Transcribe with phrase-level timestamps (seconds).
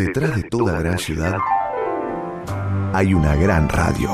[0.00, 1.36] Detrás de toda gran ciudad
[2.94, 4.08] hay una gran radio.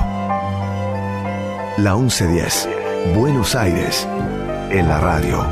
[1.79, 4.05] La 1110, Buenos Aires,
[4.73, 5.45] en la radio.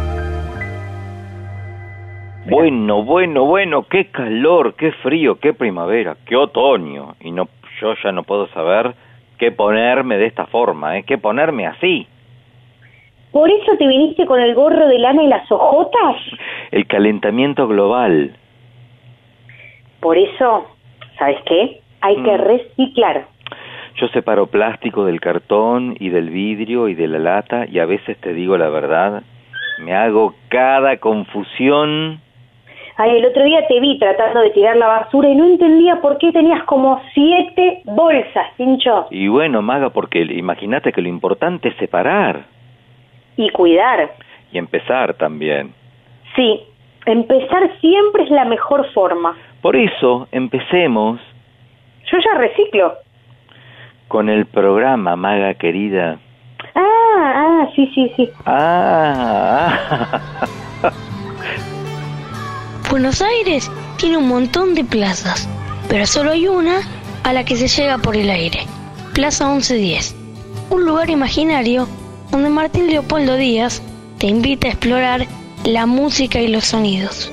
[2.50, 7.14] Bueno, bueno, bueno, qué calor, qué frío, qué primavera, qué otoño.
[7.20, 7.48] Y no,
[7.80, 8.96] yo ya no puedo saber
[9.38, 11.04] qué ponerme de esta forma, ¿eh?
[11.06, 12.08] qué ponerme así.
[13.30, 16.16] ¿Por eso te viniste con el gorro de lana y las ojotas?
[16.72, 18.36] El calentamiento global.
[20.04, 20.66] Por eso,
[21.18, 21.80] ¿sabes qué?
[22.02, 22.40] Hay que Mm.
[22.42, 23.24] reciclar.
[23.96, 28.18] Yo separo plástico del cartón y del vidrio y de la lata y a veces
[28.18, 29.22] te digo la verdad,
[29.78, 32.20] me hago cada confusión.
[32.98, 36.18] Ay, el otro día te vi tratando de tirar la basura y no entendía por
[36.18, 39.06] qué tenías como siete bolsas, pincho.
[39.10, 42.44] Y bueno, Maga, porque imagínate que lo importante es separar
[43.38, 44.10] Y cuidar.
[44.52, 45.72] y empezar también.
[46.36, 46.60] Sí,
[47.06, 49.34] empezar siempre es la mejor forma.
[49.64, 51.18] Por eso, empecemos
[52.12, 52.92] Yo ya reciclo.
[54.08, 56.18] con el programa, Maga querida.
[56.74, 58.28] Ah, ah, sí, sí, sí.
[58.44, 60.20] Ah,
[62.90, 65.48] Buenos Aires tiene un montón de plazas,
[65.88, 66.80] pero solo hay una
[67.22, 68.58] a la que se llega por el aire.
[69.14, 70.14] Plaza 1110.
[70.68, 71.88] Un lugar imaginario
[72.30, 73.80] donde Martín Leopoldo Díaz
[74.18, 75.22] te invita a explorar
[75.64, 77.32] la música y los sonidos.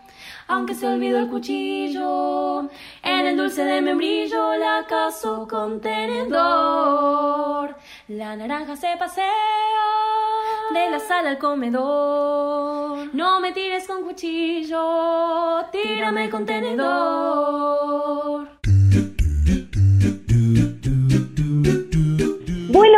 [0.51, 2.63] Aunque se olvidó el cuchillo,
[3.03, 7.73] en el dulce de membrillo la caso con tenedor.
[8.09, 9.31] La naranja se pasea
[10.73, 13.07] de la sala al comedor.
[13.13, 18.49] No me tires con cuchillo, tírame con tenedor.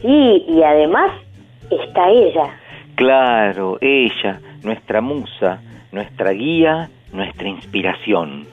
[0.02, 1.12] Sí, y además
[1.70, 2.58] está ella,
[2.96, 8.46] Claro, ella, nuestra musa, nuestra guía, nuestra inspiración.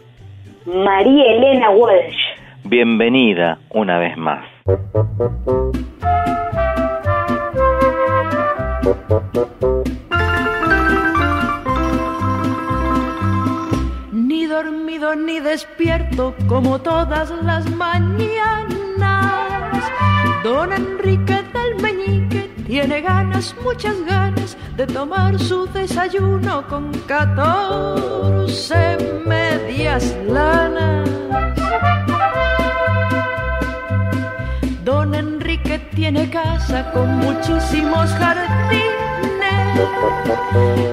[0.64, 2.16] María Elena Walsh.
[2.64, 4.44] Bienvenida una vez más.
[4.68, 4.74] Ni
[14.46, 18.28] dormido ni despierto como todas las mañanas.
[20.44, 30.14] Don Enrique del Meñique tiene ganas, muchas ganas de tomar su desayuno con catorce medias
[30.26, 31.08] lanas.
[34.88, 38.88] Don Enrique tiene casa con muchísimos jardines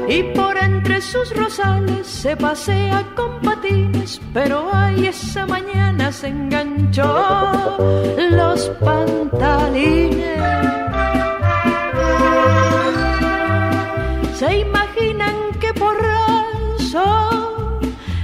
[0.09, 7.77] y por entre sus rosales se pasea con patines, pero ay, esa mañana se enganchó
[8.31, 10.41] los pantalines.
[14.33, 17.29] Se imaginan que porrazo,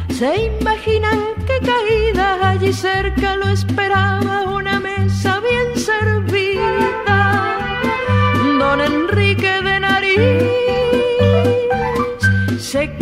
[0.10, 4.71] se imaginan que caída allí cerca lo esperaba una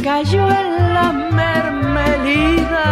[0.02, 2.86] cayó en la mermelida.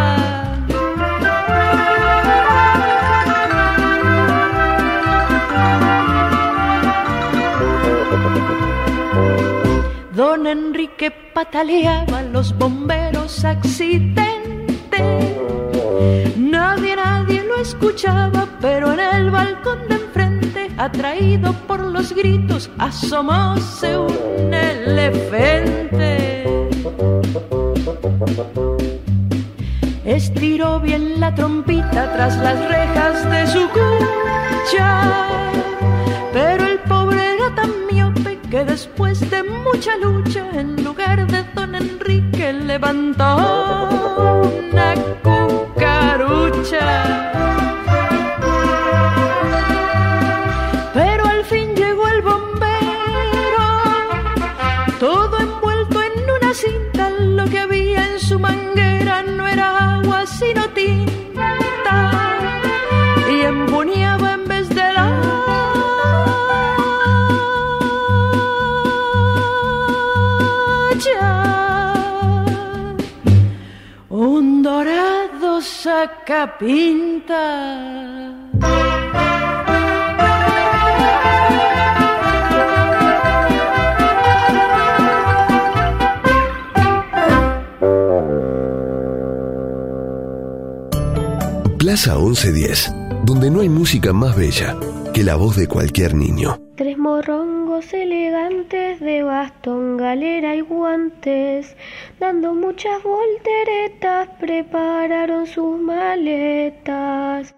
[10.14, 14.26] Don Enrique pataleaba los bomberos accidente.
[16.38, 20.27] Nadie, nadie lo escuchaba, pero en el balcón de enfrente,
[20.78, 26.46] atraído por los gritos, asomóse un elefante.
[30.06, 35.04] Estiró bien la trompita tras las rejas de su cucha,
[36.32, 41.76] pero el pobre era tan miope que después de mucha lucha, en lugar de don
[41.76, 43.90] Enrique levantó
[44.72, 46.88] una cucarucha.
[76.08, 77.44] Dorado sacapinta.
[91.78, 92.94] Plaza 1110,
[93.24, 94.76] donde no hay música más bella
[95.14, 96.60] que la voz de cualquier niño.
[96.76, 101.77] Tres morrongos elegantes de bastón, galera y guantes,
[102.20, 107.54] dando muchas volteretas, prepararon sus maletas.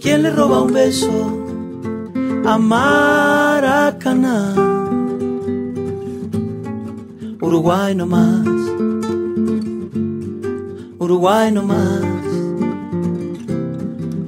[0.00, 1.10] ¿Quién le roba un beso
[2.44, 4.54] a Maracaná?
[7.40, 8.46] Uruguay no más,
[10.98, 12.02] Uruguay no más.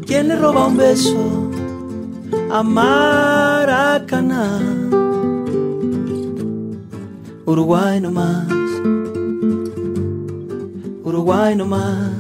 [0.07, 1.50] ¿Quién le roba un beso
[2.51, 4.61] a Maracaná?
[7.47, 8.47] Uruguay no más,
[11.05, 12.11] Uruguay no más.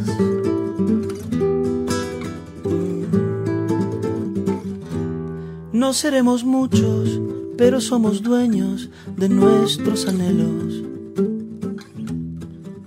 [5.72, 7.20] No seremos muchos,
[7.56, 10.82] pero somos dueños de nuestros anhelos.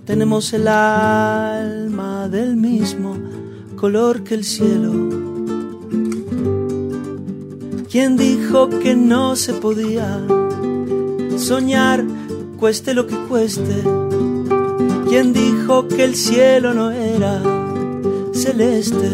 [0.04, 3.16] Tenemos el alma del mismo
[3.76, 5.23] color que el cielo.
[7.94, 10.18] ¿Quién dijo que no se podía
[11.38, 12.02] soñar,
[12.58, 13.84] cueste lo que cueste?
[15.08, 17.40] ¿Quién dijo que el cielo no era
[18.32, 19.06] celeste?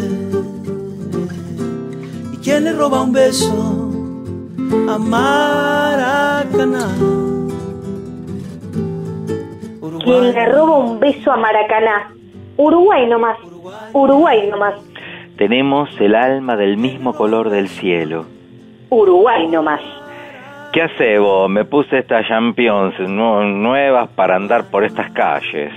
[2.33, 3.91] ¿Y quién le roba un beso
[4.89, 6.89] a Maracaná?
[10.03, 12.15] Quien le roba un beso a Maracaná.
[12.57, 13.37] Uruguay nomás.
[13.93, 14.77] Uruguay nomás.
[15.37, 18.40] Tenemos el alma del mismo color del cielo.
[18.91, 19.81] Uruguay nomás.
[20.73, 21.49] ¿Qué hace vos?
[21.51, 25.73] Me puse estas champions nu- nuevas para andar por estas calles.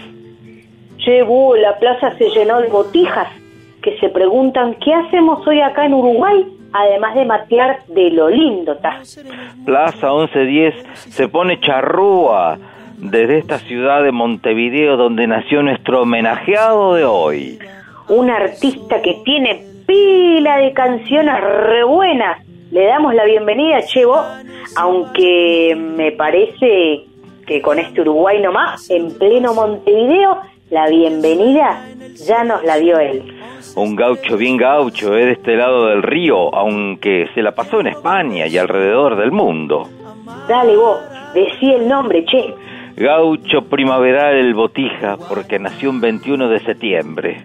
[1.06, 3.28] Llegó, la plaza se llenó de botijas
[3.82, 8.74] que se preguntan qué hacemos hoy acá en Uruguay, además de matear de lo lindo,
[8.74, 9.00] está.
[9.66, 12.58] Plaza 1110 se pone charrúa
[12.98, 17.60] desde esta ciudad de Montevideo donde nació nuestro homenajeado de hoy.
[18.08, 22.38] Un artista que tiene pila de canciones re buenas.
[22.74, 24.20] Le damos la bienvenida, Chevo,
[24.78, 27.06] aunque me parece
[27.46, 30.40] que con este Uruguay nomás, en pleno Montevideo,
[30.72, 31.86] la bienvenida
[32.16, 33.32] ya nos la dio él.
[33.76, 37.88] Un gaucho bien gaucho, eh, de este lado del río, aunque se la pasó en
[37.90, 39.88] España y alrededor del mundo.
[40.48, 40.98] Dale vos,
[41.36, 42.56] decí el nombre, che.
[42.96, 47.44] Gaucho primaveral el Botija, porque nació un 21 de septiembre.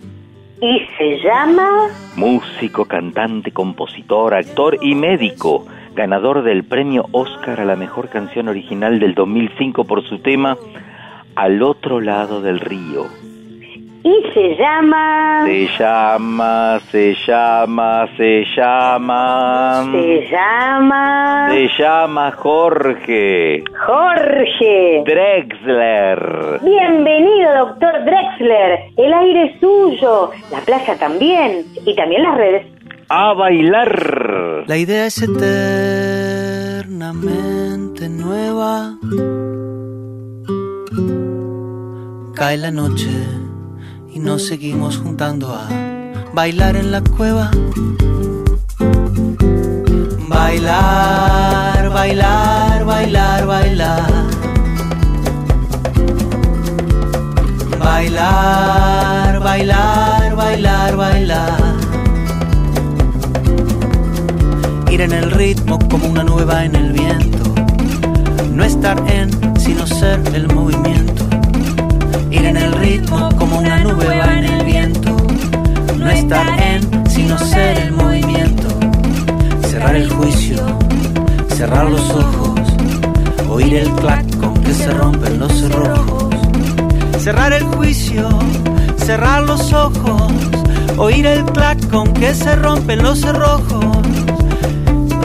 [0.61, 1.89] Y se llama...
[2.17, 5.67] Músico, cantante, compositor, actor y médico.
[5.95, 10.57] Ganador del premio Oscar a la mejor canción original del 2005 por su tema
[11.37, 13.28] Al otro lado del río.
[14.05, 15.45] Y se llama...
[15.45, 19.85] Se llama, se llama, se llama.
[19.91, 21.49] Se llama...
[21.51, 25.03] Se llama Jorge Jorge.
[25.05, 26.61] Drexler.
[26.63, 28.79] Bienvenido, doctor Drexler.
[28.97, 32.67] El aire es suyo, la playa también, y también las redes.
[33.09, 34.63] A bailar.
[34.67, 38.95] La idea es eternamente nueva.
[42.35, 43.09] Cae la noche
[44.19, 45.69] y nos seguimos juntando a
[46.35, 47.51] bailar en la cueva.
[50.29, 54.13] Bailar, bailar, bailar, bailar.
[57.79, 61.75] Bailar, bailar, bailar, bailar.
[64.91, 67.55] Ir en el ritmo como una nueva en el viento.
[68.53, 71.28] No estar en, sino ser el movimiento.
[72.31, 75.17] Ir en el ritmo como una nube va en el viento.
[75.97, 78.69] No estar en, sino ser el movimiento.
[79.69, 80.57] Cerrar el juicio,
[81.57, 82.61] cerrar los ojos,
[83.49, 86.35] oír el clac con que se rompen los cerrojos.
[87.19, 88.29] Cerrar el juicio,
[88.97, 90.33] cerrar los ojos,
[90.99, 93.97] oír el clac con que se rompen los cerrojos.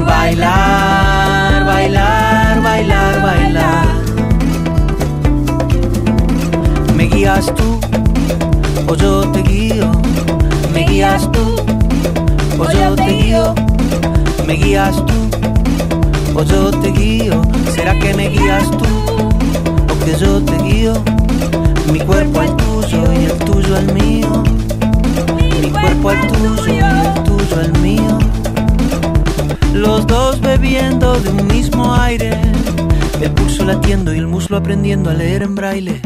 [0.06, 3.93] Bailar, bailar, bailar, bailar.
[7.24, 7.80] Guías tú
[8.86, 9.89] o yo te guío.
[10.74, 11.56] Me guías tú
[12.60, 13.56] o yo te guío.
[14.46, 15.13] Me guías tú
[16.36, 17.42] o yo te guío.
[17.74, 18.86] ¿Será que me guías tú
[19.89, 20.94] o que yo te guío?
[21.94, 24.44] Mi cuerpo al tuyo y el tuyo al mío.
[25.62, 28.20] Mi cuerpo al tuyo y el tuyo al mío.
[29.74, 32.38] Los dos bebiendo de un mismo aire.
[33.22, 36.01] El pulso latiendo y el muslo aprendiendo a leer en braille.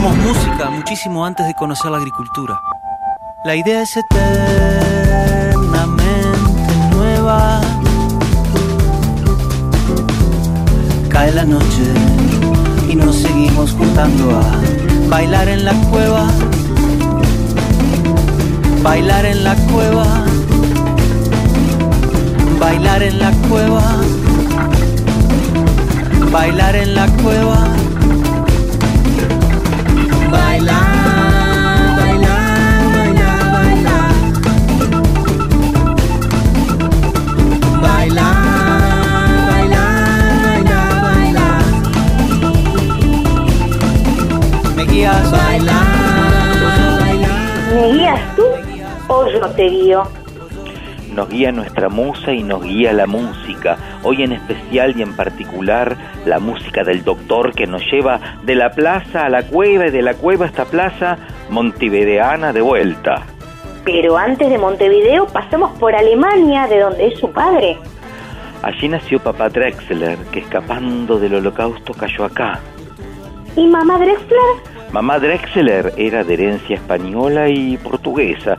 [0.00, 2.58] Hacíamos música muchísimo antes de conocer la agricultura.
[3.44, 5.76] La idea es eternamente
[6.92, 7.60] nueva.
[11.08, 11.82] Cae la noche
[12.88, 14.42] y nos seguimos juntando a
[15.08, 16.28] bailar en la cueva.
[18.82, 20.24] Bailar en la cueva.
[22.58, 23.82] Bailar en la cueva.
[26.30, 27.79] Bailar en la cueva.
[49.42, 49.70] O te?
[51.14, 53.76] Nos guía nuestra musa y nos guía la música.
[54.04, 58.70] Hoy en especial y en particular la música del doctor que nos lleva de la
[58.70, 61.18] plaza a la cueva y de la cueva a esta plaza
[61.50, 63.26] montevideana de vuelta.
[63.84, 67.78] Pero antes de Montevideo pasamos por Alemania, de donde es su padre.
[68.62, 72.60] Allí nació papá Drexler, que escapando del holocausto cayó acá.
[73.56, 74.38] ¿Y mamá Drexler?
[74.92, 78.58] Mamá Drexler era de herencia española y portuguesa.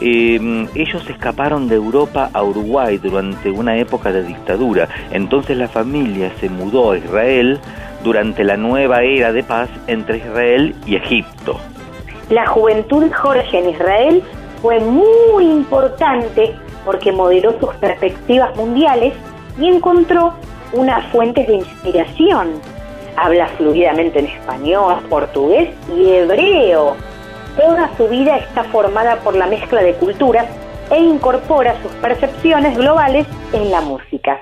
[0.00, 4.88] Eh, ellos escaparon de Europa a Uruguay durante una época de dictadura.
[5.10, 7.60] Entonces la familia se mudó a Israel
[8.02, 11.58] durante la nueva era de paz entre Israel y Egipto.
[12.30, 14.22] La juventud de Jorge en Israel
[14.62, 16.54] fue muy importante
[16.84, 19.14] porque moderó sus perspectivas mundiales
[19.58, 20.34] y encontró
[20.72, 22.52] unas fuentes de inspiración.
[23.16, 26.96] Habla fluidamente en español, portugués y hebreo.
[27.56, 30.46] Toda su vida está formada por la mezcla de culturas
[30.90, 34.40] e incorpora sus percepciones globales en la música.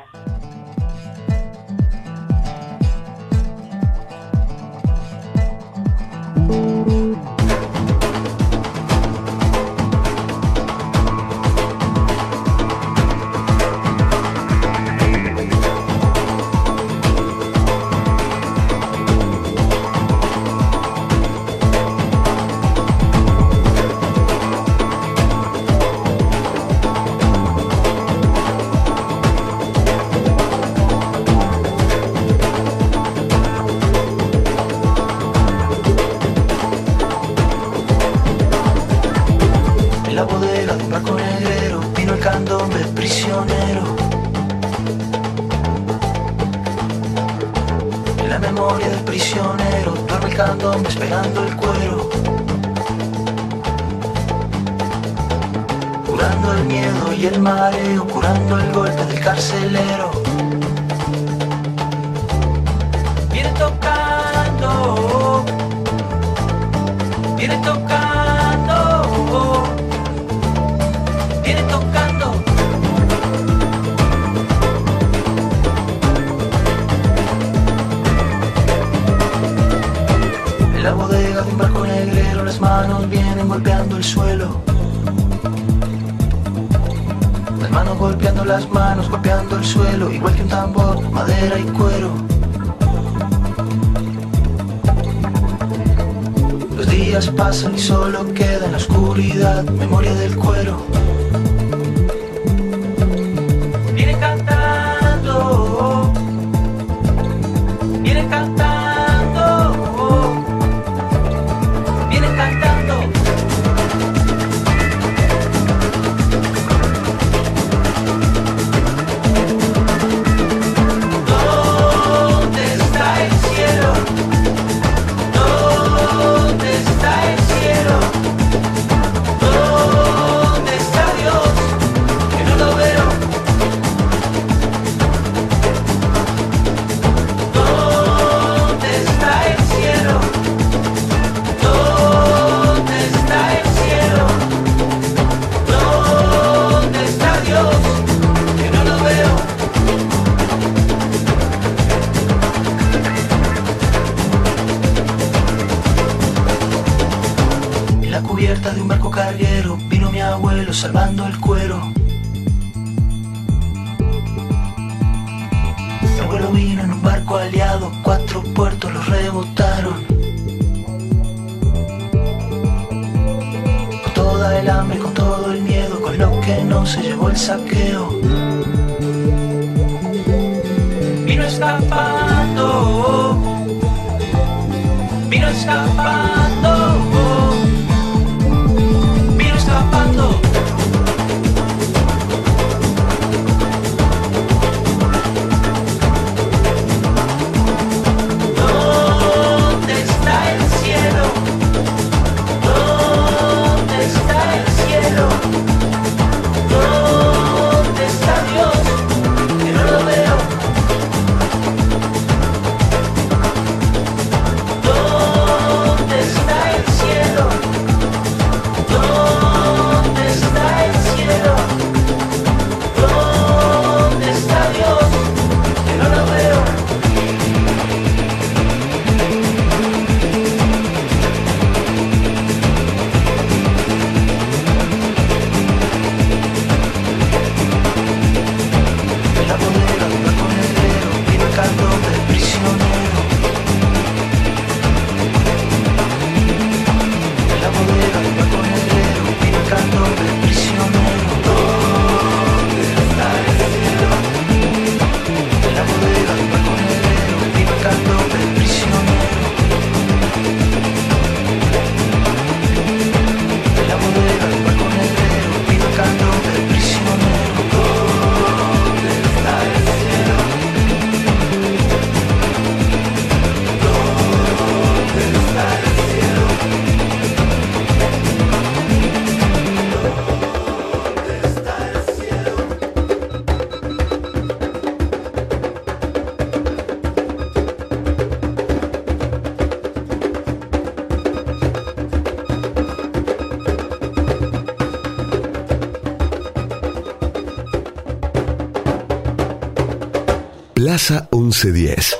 [300.99, 302.17] Plaza 1110.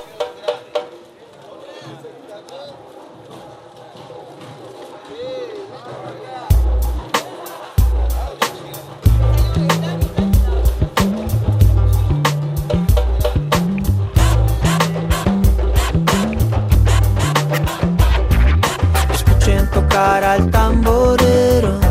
[19.11, 21.81] Escuchen tocar al tamborero,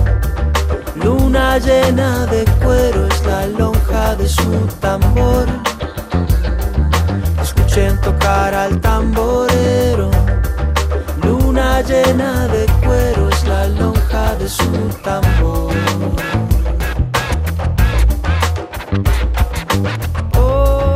[0.95, 5.68] luna llena de cuero es la lonja de su tambor
[8.49, 10.11] tocar al tamborero.
[11.23, 15.75] Luna llena de cuero es la lonja de su tambor.
[20.37, 20.95] Oh,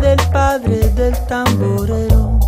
[0.00, 2.38] El padre del tamborero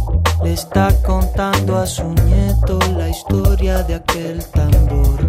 [0.43, 5.21] le está contando a su nieto la historia de aquel tambor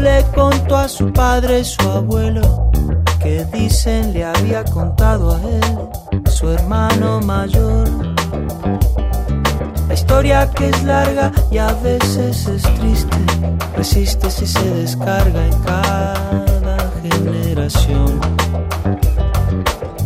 [0.00, 2.59] le contó a su padre, su abuelo,
[3.70, 7.88] que dicen le había contado a él, su hermano mayor.
[9.88, 13.16] La historia que es larga y a veces es triste,
[13.76, 18.20] resiste si se descarga en cada generación.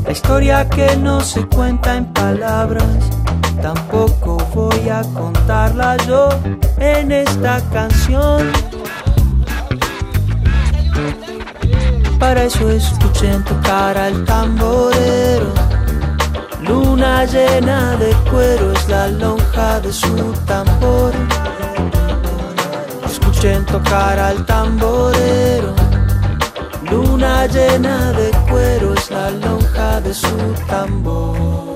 [0.05, 2.99] La historia que no se cuenta en palabras,
[3.63, 6.29] tampoco voy a contarla yo
[6.79, 8.74] en esta canción.
[12.25, 15.53] Para eso escuchen tocar al tamborero.
[16.63, 21.13] Luna llena de cuero es la lonja de su tambor.
[23.05, 25.75] Escuchen tocar al tamborero.
[26.91, 31.75] Luna llena de cuero es la lonja de su tambor.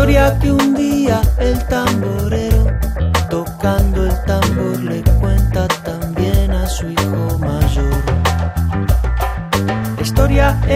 [0.00, 0.69] historia que un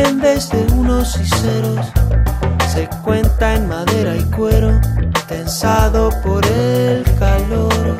[0.05, 1.87] en vez de unos y ceros,
[2.69, 4.81] se cuenta en madera y cuero,
[5.29, 7.99] tensado por el calor.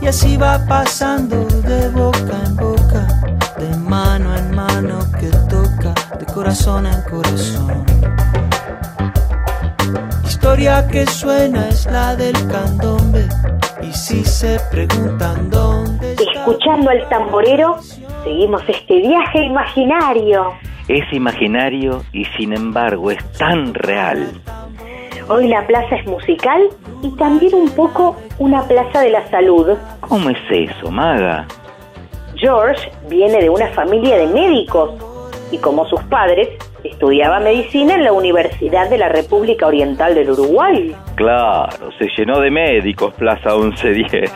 [0.00, 3.06] Y así va pasando de boca en boca,
[3.58, 7.84] de mano en mano que toca, de corazón en corazón
[10.44, 13.26] historia que suena es la del candombe.
[13.80, 17.78] Y si se preguntan dónde Escuchando al tamborero
[18.24, 20.54] Seguimos este viaje imaginario.
[20.88, 24.28] Es imaginario y sin embargo es tan real.
[25.28, 26.62] Hoy la plaza es musical
[27.02, 29.76] y también un poco una plaza de la salud.
[30.00, 31.46] ¿Cómo es eso, maga?
[32.36, 34.90] George viene de una familia de médicos
[35.50, 36.48] y como sus padres
[36.82, 40.94] estudiaba medicina en la Universidad de la República Oriental del Uruguay.
[41.14, 44.32] Claro, se llenó de médicos Plaza 1110.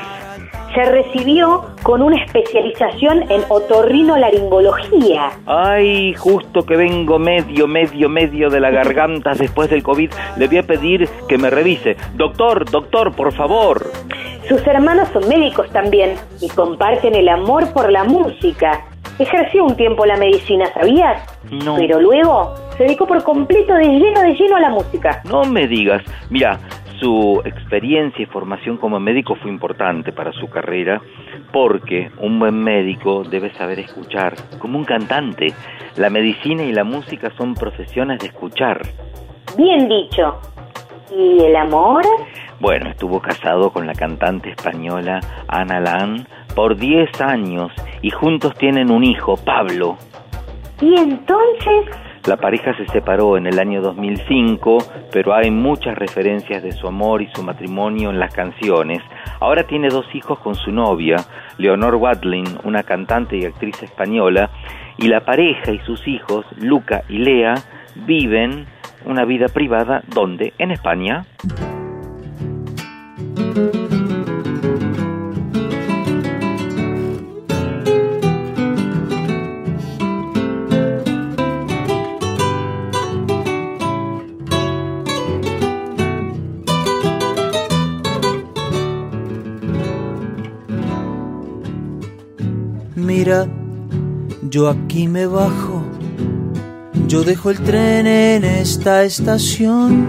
[0.75, 5.31] Se recibió con una especialización en otorrinolaringología.
[5.47, 10.59] Ay, justo que vengo medio, medio, medio de la garganta después del COVID, le voy
[10.59, 11.97] a pedir que me revise.
[12.15, 13.91] Doctor, doctor, por favor.
[14.47, 18.85] Sus hermanos son médicos también y comparten el amor por la música.
[19.19, 21.23] Ejerció un tiempo la medicina, ¿sabías?
[21.51, 21.77] No.
[21.77, 25.23] Pero luego se dedicó por completo de lleno de lleno a la música.
[25.25, 26.03] No me digas.
[26.29, 26.61] Mira,
[27.01, 31.01] su experiencia y formación como médico fue importante para su carrera
[31.53, 35.55] porque un buen médico debe saber escuchar, como un cantante.
[35.97, 38.83] La medicina y la música son profesiones de escuchar.
[39.57, 40.39] Bien dicho.
[41.17, 42.03] ¿Y el amor?
[42.61, 48.91] Bueno, estuvo casado con la cantante española Ana Lan por 10 años y juntos tienen
[48.91, 49.97] un hijo, Pablo.
[50.81, 51.87] ¿Y entonces?
[52.27, 54.79] La pareja se separó en el año 2005,
[55.13, 59.01] pero hay muchas referencias de su amor y su matrimonio en las canciones.
[59.41, 61.17] Ahora tiene dos hijos con su novia,
[61.59, 64.51] Leonor Wadlin, una cantante y actriz española,
[64.99, 67.55] y la pareja y sus hijos, Luca y Lea,
[67.95, 68.67] viven
[69.05, 70.53] una vida privada, ¿dónde?
[70.59, 71.25] En España.
[94.49, 95.83] Yo aquí me bajo,
[97.09, 100.09] yo dejo el tren en esta estación.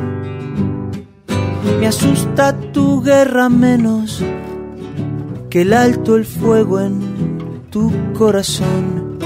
[1.81, 4.23] Me asusta tu guerra menos
[5.49, 9.19] que el alto el fuego en tu corazón.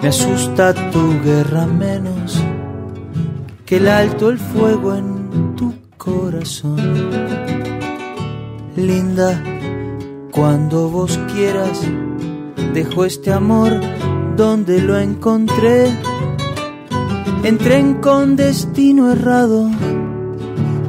[0.00, 2.40] Me asusta tu guerra menos
[3.66, 6.78] que el alto el fuego en tu corazón.
[8.76, 9.42] Linda,
[10.30, 11.82] cuando vos quieras,
[12.72, 13.72] dejo este amor
[14.36, 15.90] donde lo encontré.
[17.44, 19.68] En tren con destino errado,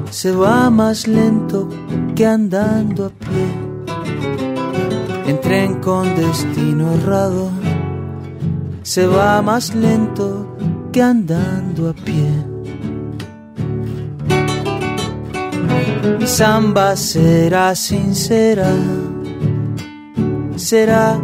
[0.09, 1.67] se va más lento
[2.15, 3.63] que andando a pie.
[5.25, 7.49] En tren con destino errado,
[8.83, 10.55] se va más lento
[10.91, 12.29] que andando a pie.
[16.19, 18.71] Mi samba será sincera,
[20.55, 21.19] será,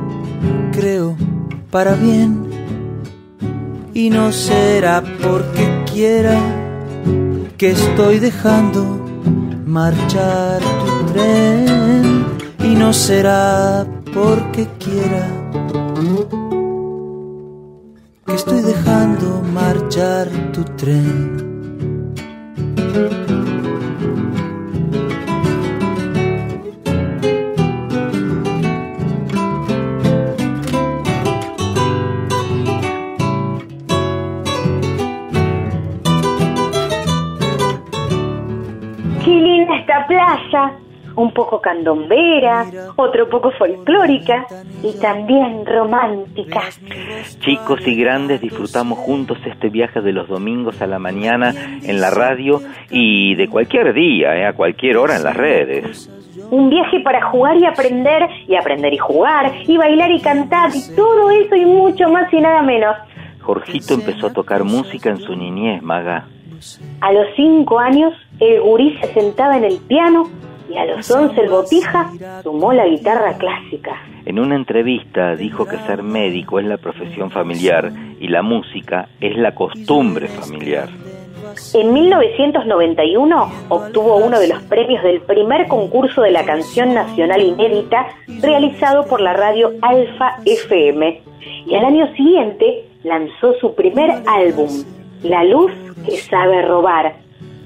[0.79, 1.17] creo,
[1.71, 2.49] para bien,
[3.93, 6.39] y no será porque quiera
[7.57, 8.81] que estoy dejando
[9.65, 12.25] marchar tu tren,
[12.63, 15.27] y no será porque quiera
[18.25, 21.49] que estoy dejando marchar tu tren.
[41.19, 44.47] Un poco candombera, otro poco folclórica
[44.81, 46.61] y también romántica.
[47.41, 51.53] Chicos y grandes disfrutamos juntos este viaje de los domingos a la mañana
[51.83, 56.09] en la radio y de cualquier día, eh, a cualquier hora en las redes.
[56.51, 60.95] Un viaje para jugar y aprender, y aprender y jugar, y bailar y cantar, y
[60.95, 62.95] todo eso y mucho más y nada menos.
[63.41, 66.27] Jorgito empezó a tocar música en su niñez, maga.
[67.01, 70.29] A los cinco años, el gurí se sentaba en el piano
[70.69, 72.11] y a los once el botija
[72.43, 74.01] sumó la guitarra clásica.
[74.25, 79.35] En una entrevista dijo que ser médico es la profesión familiar y la música es
[79.37, 80.89] la costumbre familiar.
[81.73, 88.07] En 1991 obtuvo uno de los premios del primer concurso de la canción nacional inédita
[88.41, 91.21] realizado por la radio Alfa FM
[91.65, 94.69] y al año siguiente lanzó su primer álbum,
[95.23, 95.71] La luz
[96.05, 97.15] que sabe robar.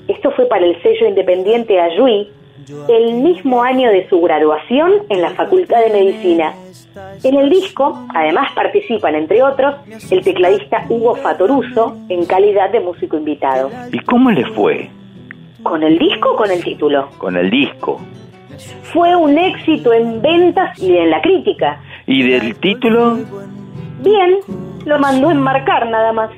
[0.07, 2.29] Esto fue para el sello independiente Ayui,
[2.87, 6.53] el mismo año de su graduación en la Facultad de Medicina.
[7.23, 9.75] En el disco, además participan, entre otros,
[10.11, 13.71] el tecladista Hugo Fatoruso en calidad de músico invitado.
[13.91, 14.89] ¿Y cómo le fue
[15.63, 17.09] ¿Con el disco o con el título?
[17.17, 17.99] con el disco?
[18.83, 21.81] Fue un éxito en ventas y en la crítica.
[22.05, 23.17] ¿Y del título?
[24.01, 24.37] Bien,
[24.85, 26.29] lo mandó enmarcar nada más.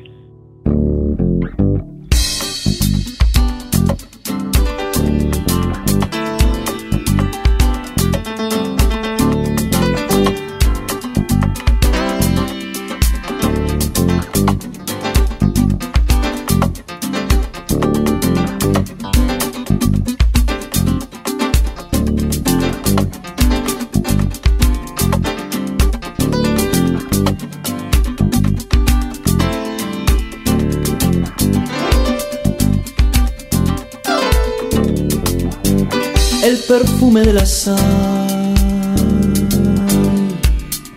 [37.23, 37.77] De la sal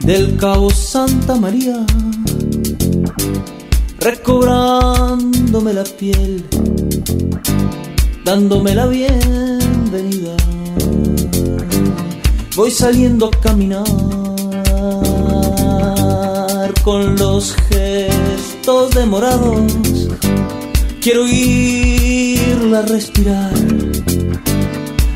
[0.00, 1.76] del cabo Santa María,
[4.00, 6.44] recobrándome la piel,
[8.24, 10.34] dándome la bienvenida.
[12.56, 13.84] Voy saliendo a caminar
[16.82, 19.72] con los gestos demorados,
[21.00, 23.77] quiero irla a respirar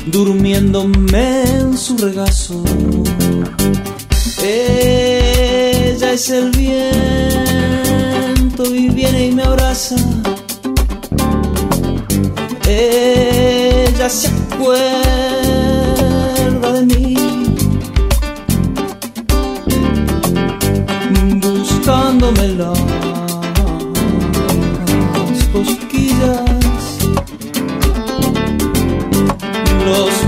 [0.07, 2.63] durmiéndome en su regazo.
[4.41, 6.73] Ella es el viento
[8.73, 9.95] y viene y me abraza.
[12.67, 15.42] Ella se acuerda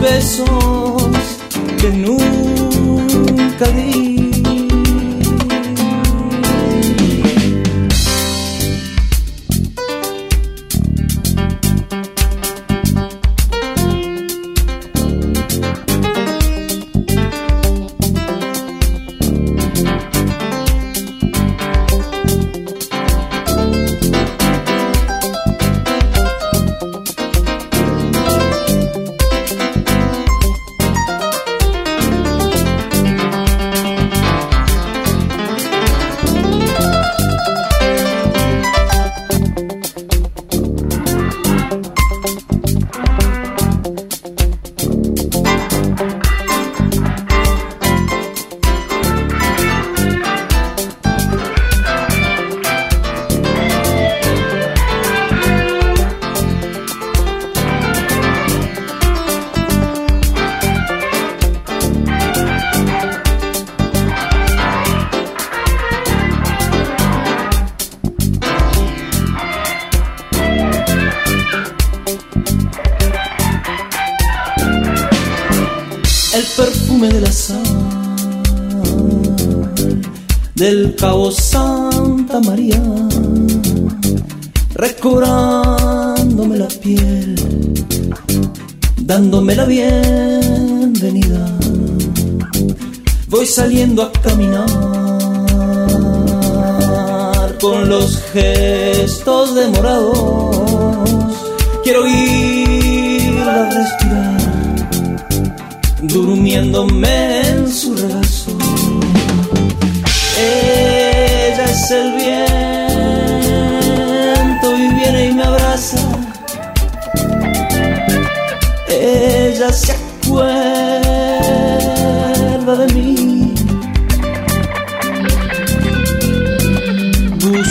[0.05, 1.01] besos
[1.79, 3.94] que nunca di.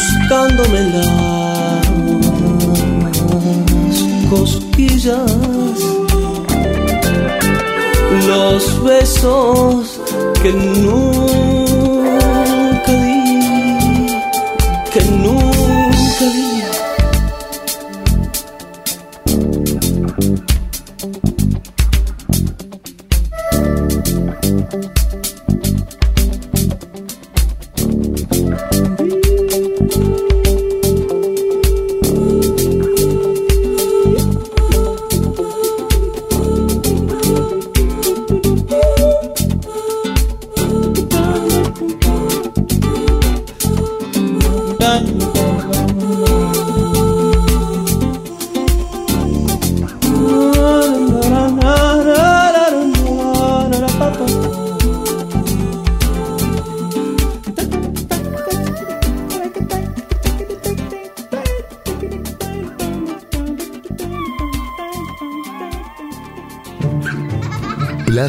[0.05, 1.87] Buscándome las
[4.29, 5.31] cosquillas.
[8.27, 10.01] Los besos
[10.43, 11.24] que nunca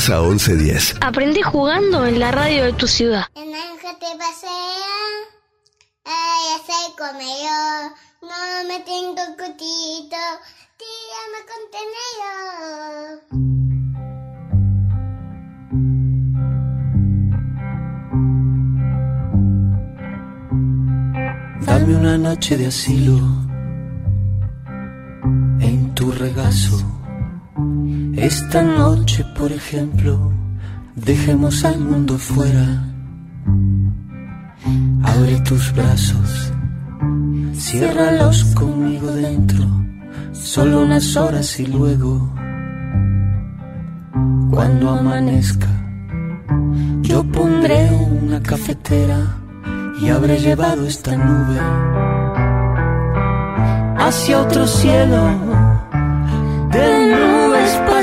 [0.05, 0.95] Plaza 1110.
[1.01, 3.25] Aprendí jugando en la radio de tu ciudad.
[3.33, 4.51] En el te pasea,
[6.05, 7.89] ella se come yo.
[8.21, 8.37] No
[8.67, 10.21] me tengo cutito,
[10.77, 12.35] tírame contenedor.
[21.65, 23.44] Dame una noche de asilo
[28.47, 30.31] Esta noche, por ejemplo,
[30.95, 32.83] dejemos al mundo fuera.
[35.01, 36.53] Abre tus brazos,
[37.55, 39.65] ciérralos conmigo dentro,
[40.31, 42.31] solo unas horas y luego,
[44.51, 45.71] cuando amanezca,
[47.01, 47.89] yo pondré
[48.21, 49.39] una cafetera
[49.99, 51.59] y habré llevado esta nube
[53.97, 55.54] hacia otro cielo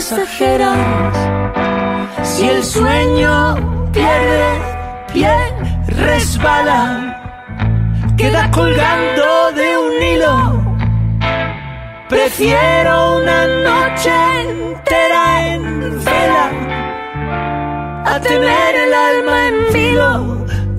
[0.02, 1.14] pasajeras.
[2.24, 3.54] Si el sueño
[3.92, 4.52] pierde
[5.12, 5.36] pie,
[5.86, 6.80] resbala,
[8.16, 10.36] queda colgando de un hilo.
[12.08, 14.14] Prefiero una noche
[14.48, 16.46] entera en vela
[18.04, 20.08] a tener el alma en filo.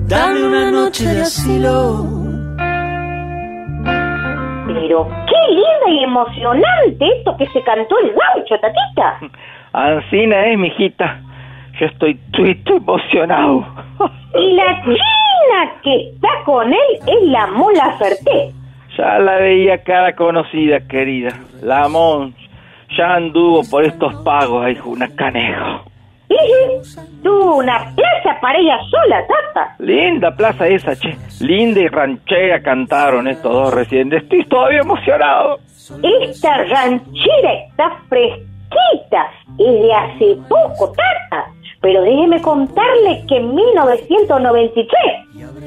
[0.06, 2.14] Dame una noche de asilo.
[4.66, 5.23] Linda
[5.88, 9.18] y emocionante esto que se cantó el gaucho, tatita.
[9.72, 11.20] Ancina es, mijita.
[11.80, 13.66] Yo estoy triste emocionado.
[14.36, 18.52] Y la china que está con él es la Mola Ferté.
[18.98, 21.30] Ya la veía cara conocida, querida.
[21.62, 22.34] La Mon
[22.96, 25.84] ya anduvo por estos pagos, ahí una canejo.
[27.22, 29.76] Tuvo una plaza para ella sola, tata.
[29.78, 31.16] Linda plaza esa, che.
[31.40, 34.12] Linda y ranchera cantaron estos dos recién.
[34.12, 35.58] Estoy todavía emocionado.
[36.02, 41.46] Esta ranchera está fresquita y de hace poco, tata.
[41.80, 44.88] Pero déjeme contarle que en 1993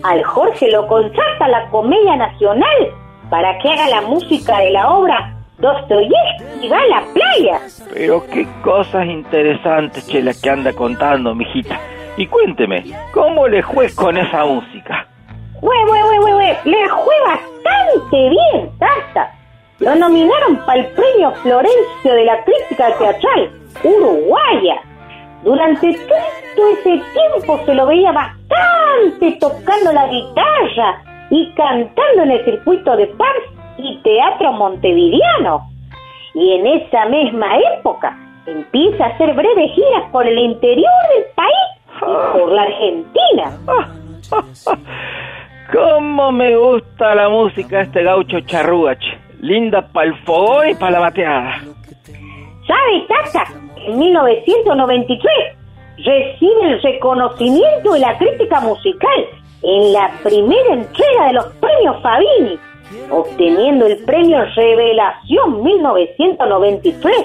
[0.04, 2.92] al Jorge lo contrata la Comedia Nacional
[3.30, 7.60] para que haga la música de la obra Dostoyevsky va a la playa.
[7.94, 11.80] Pero qué cosas interesantes, che, la que anda contando, mijita.
[12.16, 15.08] Y cuénteme, ¿cómo le fue con esa música?
[15.62, 19.37] Güey, güey, güey, güey, güey, le fue bastante bien, tata.
[19.80, 23.52] Lo nominaron para el premio Florencio de la Crítica Teatral,
[23.84, 24.82] Uruguaya.
[25.44, 25.94] Durante
[26.56, 32.98] todo ese tiempo se lo veía bastante tocando la guitarra y cantando en el circuito
[32.98, 33.44] de Pars
[33.78, 35.70] y Teatro Montevideano.
[36.34, 41.54] Y en esa misma época empieza a hacer breves giras por el interior del país
[41.98, 43.58] y por la Argentina.
[45.72, 49.27] ¿Cómo me gusta la música este gaucho charrúa, che?
[49.42, 51.62] Linda para el fogón y para la bateada.
[52.68, 53.44] ¿Sabe, Tata?
[53.86, 55.58] En 1993
[55.98, 59.26] recibe el reconocimiento de la crítica musical
[59.64, 62.60] en la primera entrega de los premios Fabini,
[63.10, 67.16] obteniendo el premio Revelación 1993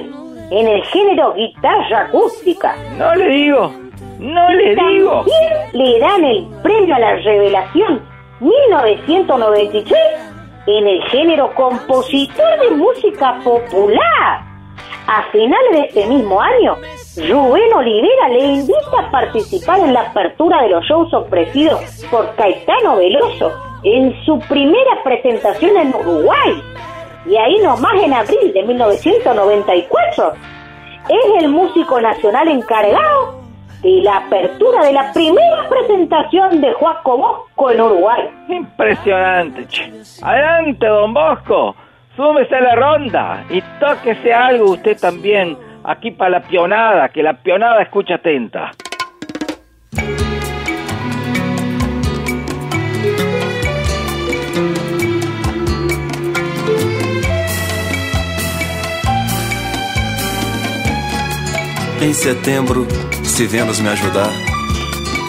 [0.50, 2.76] en el género guitarra acústica.
[2.96, 3.72] No le digo,
[4.18, 5.24] no le digo.
[5.72, 8.02] Le dan el premio a la Revelación
[8.40, 10.31] 1993
[10.66, 14.42] en el género compositor de música popular.
[15.06, 16.76] A finales de este mismo año,
[17.28, 22.96] Rubén Olivera le invita a participar en la apertura de los shows ofrecidos por Caetano
[22.96, 26.62] Veloso en su primera presentación en Uruguay.
[27.26, 30.32] Y ahí nomás en abril de 1994
[31.08, 33.41] es el músico nacional encargado
[33.82, 38.30] de la apertura de la primera presentación de Juaco Bosco en Uruguay.
[38.48, 39.92] Impresionante, che.
[40.22, 41.74] Adelante, don Bosco.
[42.16, 47.32] Súmese a la ronda y tóquese algo usted también aquí para la pionada, que la
[47.34, 48.70] pionada escucha atenta.
[62.02, 62.84] Em setembro,
[63.32, 64.30] se Vênus me ajudar,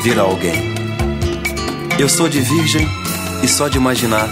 [0.04, 0.74] virá alguém.
[1.98, 2.86] Eu sou de virgem
[3.42, 4.28] e só de imaginar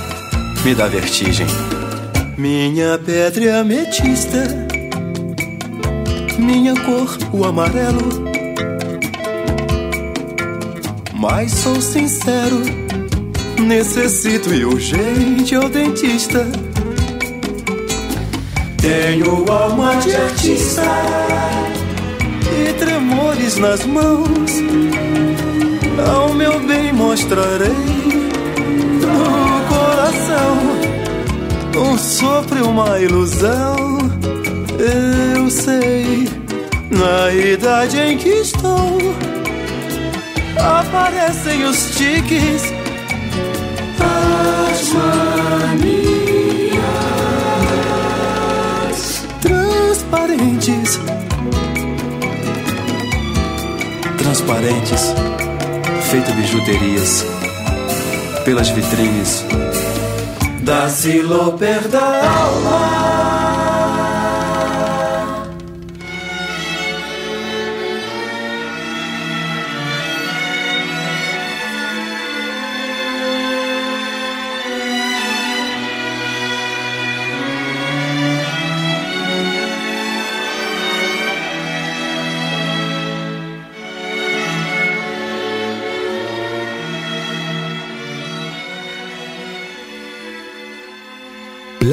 [0.65, 1.47] me dá vertigem.
[2.37, 4.43] Minha pedra é ametista,
[6.37, 8.29] minha cor o amarelo.
[11.13, 12.61] Mas sou sincero,
[13.57, 16.45] necessito e urgente ao dentista.
[18.81, 20.81] Tenho alma de artista
[22.49, 24.51] e tremores nas mãos.
[26.13, 27.69] Ao meu bem mostrarei
[29.01, 30.57] no coração
[31.77, 33.97] um sopro e uma ilusão.
[34.79, 36.27] Eu sei
[36.91, 38.97] Na idade em que estou,
[40.57, 42.63] aparecem os tiques,
[43.97, 46.01] as manias
[49.39, 50.99] transparentes.
[54.31, 55.13] Transparentes,
[56.09, 57.25] feito bijuterias
[58.45, 59.45] pelas vitrines
[60.61, 63.00] da Siloper da alma.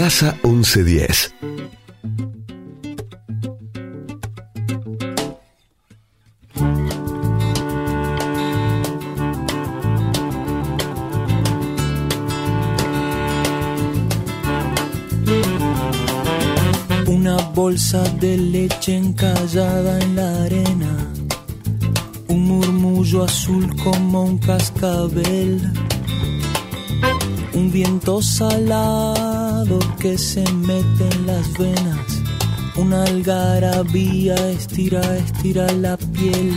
[0.08, 1.34] Plaza 1110.
[17.06, 21.12] Una bolsa de leche encallada en la arena,
[22.28, 25.70] un murmullo azul como un cascabel,
[27.58, 32.22] un viento salado que se mete en las venas,
[32.76, 36.56] una algarabía estira, estira la piel.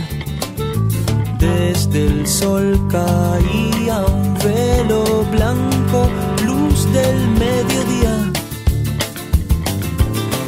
[1.40, 6.08] Desde el sol caía un velo blanco,
[6.46, 8.32] luz del mediodía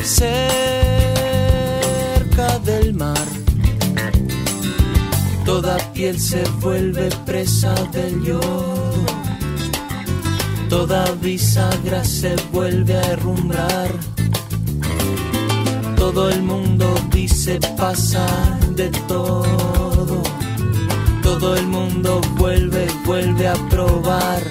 [0.05, 0.59] cerca
[2.61, 3.27] del mar.
[5.45, 8.74] Toda piel se vuelve presa del yodo.
[10.75, 13.91] Toda bisagra se vuelve a herrumbrar.
[15.97, 20.21] Todo el mundo dice pasar de todo.
[21.23, 24.43] Todo el mundo vuelve, vuelve a probar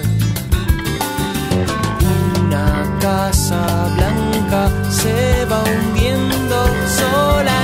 [2.40, 3.60] una casa
[3.94, 6.56] blanca se va hundiendo
[6.98, 7.63] sola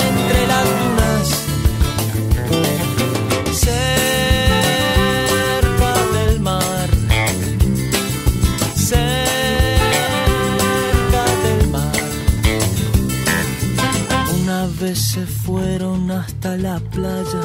[14.95, 17.41] Se fueron hasta la playa.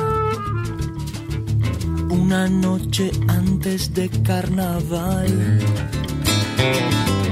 [2.09, 5.59] Una noche antes de carnaval.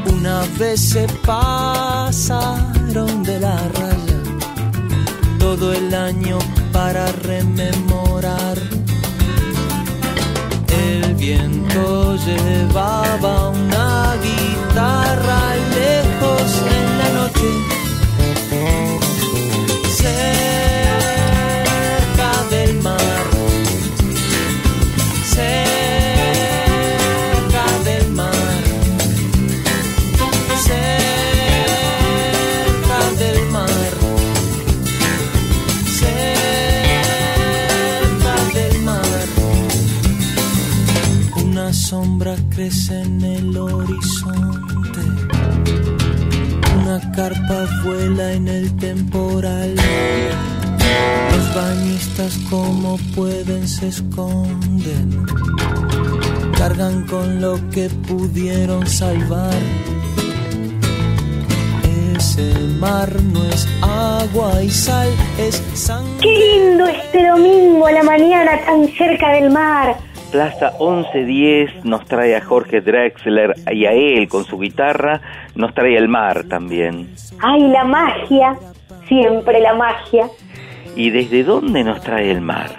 [0.05, 4.19] Una vez se pasaron de la raya
[5.39, 6.37] todo el año
[6.71, 8.57] para rememorar.
[10.69, 17.72] El viento llevaba una guitarra lejos en la noche.
[20.03, 21.63] Cerca
[22.49, 23.25] del mar.
[25.33, 25.67] Cerca
[27.85, 28.63] del mar.
[30.67, 31.09] Cerca
[33.21, 33.93] del mar.
[36.01, 36.31] Cerca
[38.53, 39.27] del mar.
[41.45, 44.22] Una sombra crece en el horizonte.
[46.93, 49.73] Una carpa vuela en el temporal.
[51.31, 55.25] Los bañistas como pueden se esconden.
[56.55, 59.55] Cargan con lo que pudieron salvar.
[62.15, 66.19] Ese mar no es agua y sal, es sangre.
[66.21, 69.97] Qué lindo este domingo a la mañana tan cerca del mar.
[70.33, 75.21] Plaza 1110 nos trae a Jorge Drexler y a él con su guitarra,
[75.53, 77.13] nos trae el mar también.
[77.39, 78.57] Ay, la magia,
[79.07, 80.27] siempre la magia.
[80.95, 82.71] ¿Y desde dónde nos trae el mar?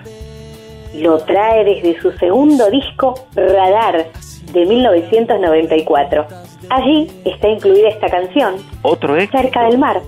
[0.96, 4.04] Lo trae desde su segundo disco, Radar,
[4.52, 6.26] de 1994.
[6.70, 9.38] Allí está incluida esta canción, Otro éxito.
[9.38, 10.02] Cerca del mar.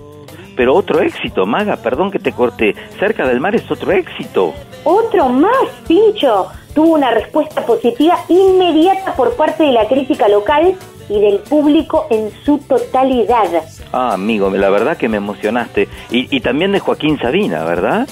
[0.56, 2.74] Pero otro éxito, Maga, perdón que te corte.
[2.98, 4.54] Cerca del mar es otro éxito.
[4.84, 6.46] Otro más, Pincho.
[6.74, 10.74] Tuvo una respuesta positiva inmediata por parte de la crítica local
[11.08, 13.62] y del público en su totalidad.
[13.92, 15.88] Ah, amigo, la verdad que me emocionaste.
[16.10, 18.06] Y, y también de Joaquín Sabina, ¿verdad?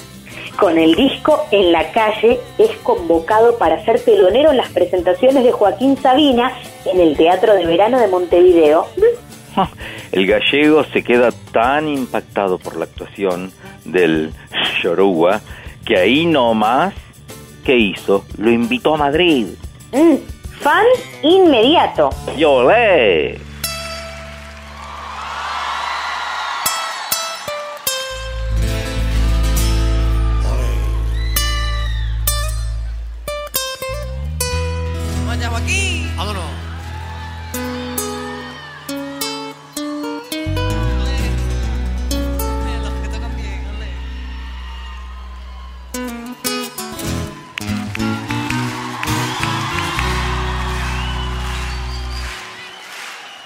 [0.57, 5.51] Con el disco En la calle es convocado para ser telonero en las presentaciones de
[5.51, 6.53] Joaquín Sabina
[6.85, 8.87] en el Teatro de Verano de Montevideo.
[10.11, 13.51] El gallego se queda tan impactado por la actuación
[13.83, 14.31] del
[14.81, 15.41] Yoruba
[15.85, 16.93] que ahí nomás,
[17.63, 18.25] ¿qué hizo?
[18.37, 19.47] Lo invitó a Madrid.
[19.91, 20.15] Mm,
[20.59, 20.85] fan
[21.21, 22.09] inmediato.
[22.37, 22.63] ¡Yo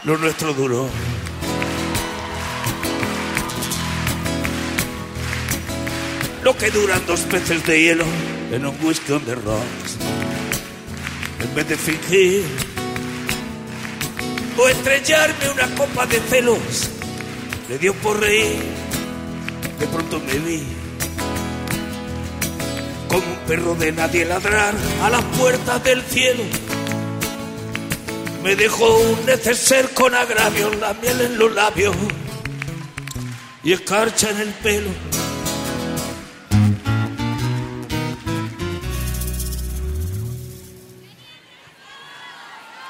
[0.10, 0.90] lo nuestro duró.
[6.44, 8.06] Lo que duran dos peces de hielo
[8.52, 9.34] en un whisky on the.
[9.34, 9.40] En
[11.54, 12.44] vez de fingir
[14.58, 16.90] o estrellarme una copa de celos,
[17.70, 18.64] le dio por reír.
[19.80, 20.64] De pronto me vi
[23.08, 26.46] como un perro de nadie ladrar a las puertas del cielo.
[28.44, 31.96] Me dejó un neceser con agravio, la miel en los labios
[33.64, 34.90] y escarcha en el pelo.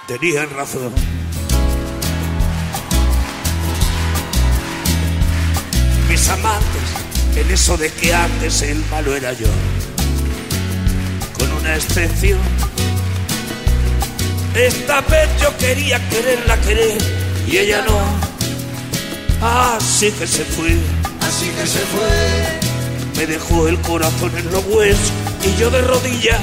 [0.08, 0.94] Tenían razón.
[6.10, 6.66] Mis amantes,
[7.36, 9.48] en eso de que antes el malo era yo,
[11.38, 12.69] con una excepción.
[14.56, 16.98] Esta vez yo quería quererla querer
[17.48, 18.00] y ella no.
[19.42, 20.78] Así que se fue,
[21.22, 22.60] Así que se fue.
[23.18, 25.12] me dejó el corazón en los huesos
[25.46, 26.40] y yo de rodillas.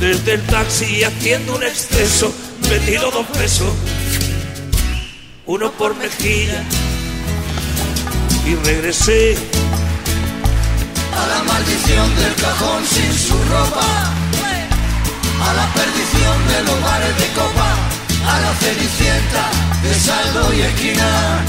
[0.00, 2.32] Desde el taxi haciendo un exceso,
[2.70, 3.72] me tiro dos pesos,
[5.46, 6.62] uno por mejilla
[8.46, 9.36] y regresé
[11.14, 14.27] A la maldición del cajón sin su ropa.
[15.40, 17.70] A la perdición de los bares de copa.
[18.26, 19.44] A la cenicienta
[19.82, 21.44] de saldo y esquina.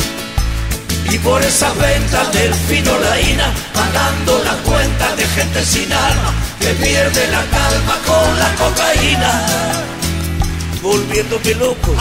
[1.12, 6.68] y por esas ventas del fino laína pagando las cuentas de gente sin alma que
[6.74, 9.32] pierde la calma con la cocaína
[10.82, 11.96] volviéndome loco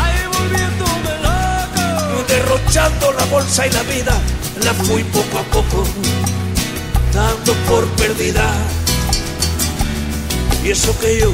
[2.28, 4.12] derrochando la bolsa y la vida
[4.62, 5.84] la fui poco a poco
[7.14, 8.44] dando por perdida
[10.62, 11.32] y eso que yo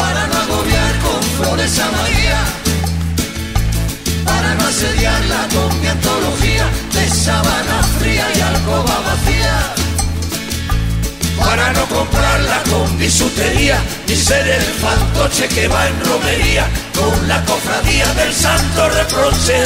[0.00, 2.38] Para no agobiar con flores a María.
[4.24, 9.74] Para no asediarla con mi antología de sábana fría y alcoba vacía.
[11.44, 17.44] para no comprarla con bisutería ni ser el fantoche que va en romería con la
[17.44, 19.58] cofradía del santo reproche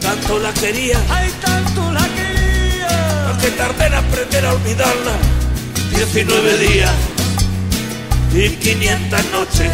[0.00, 5.14] tanto la quería ay tanto la quería aunque tardé en aprender a olvidarla
[5.90, 6.90] 19 días
[8.34, 9.72] y 500 noches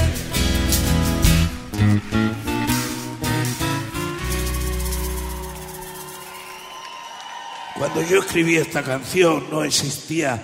[7.79, 10.43] Cuando yo escribí esta canción no existía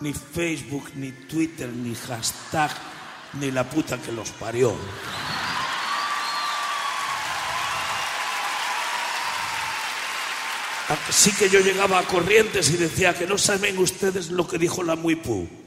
[0.00, 2.70] ni Facebook, ni Twitter, ni hashtag,
[3.40, 4.74] ni la puta que los parió.
[11.08, 14.82] Así que yo llegaba a Corrientes y decía que no saben ustedes lo que dijo
[14.82, 15.59] la Muipú.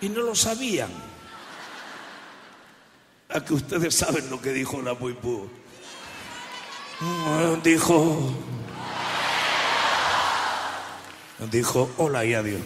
[0.00, 0.90] Y no lo sabían.
[3.30, 5.48] A que ustedes saben lo que dijo la Muipú.
[7.00, 8.34] Mm, Dijo...
[11.50, 12.60] Dijo hola y adiós.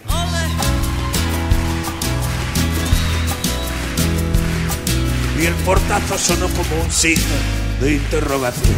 [5.39, 7.35] Y el portazo sonó como un signo
[7.81, 8.75] de interrogación.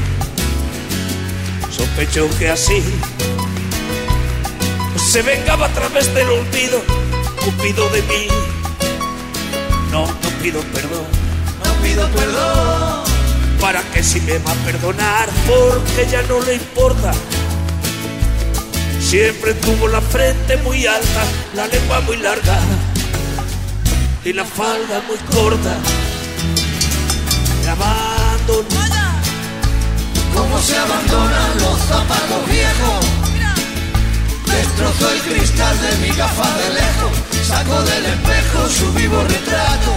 [1.71, 2.81] Sospecho que así
[5.15, 6.81] se vengaba a través del olvido,
[7.45, 8.27] Cupido de mí.
[9.91, 11.05] No, no pido perdón,
[11.63, 13.03] No pido perdón.
[13.61, 17.11] para que si me va a perdonar, porque ya no le importa.
[18.99, 21.23] Siempre tuvo la frente muy alta,
[21.55, 22.57] la lengua muy larga
[24.23, 25.77] y la falda muy corta.
[27.63, 28.85] Me abandonó.
[30.33, 33.05] Cómo se abandonan los zapatos viejos.
[34.47, 37.24] Destrozó el cristal de mi gafa de lejos.
[37.47, 39.91] Sacó del espejo su vivo retrato.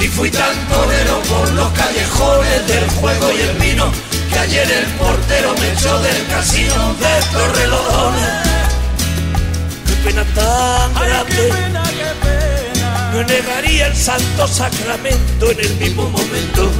[0.00, 3.92] Y fui tan torero por los callejones del juego y el vino
[4.32, 8.52] que ayer el portero me echó del casino de Torrelodones.
[9.86, 11.52] Qué pena tan grande.
[13.12, 16.70] Me negaría el santo sacramento en el mismo momento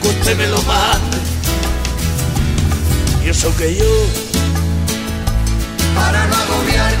[0.00, 1.18] que usted me lo mande.
[3.24, 3.84] Y eso que yo
[5.94, 6.94] Para no agobiar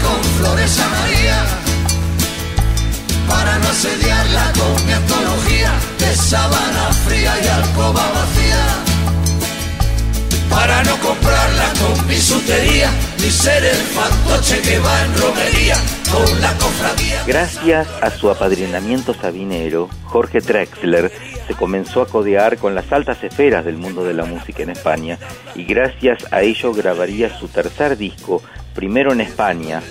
[17.26, 21.10] Gracias a su apadrinamiento sabinero, Jorge Drexler
[21.46, 25.18] se comenzó a codear con las altas esferas del mundo de la música en España
[25.54, 28.42] y gracias a ello grabaría su tercer disco,
[28.74, 29.82] primero en España,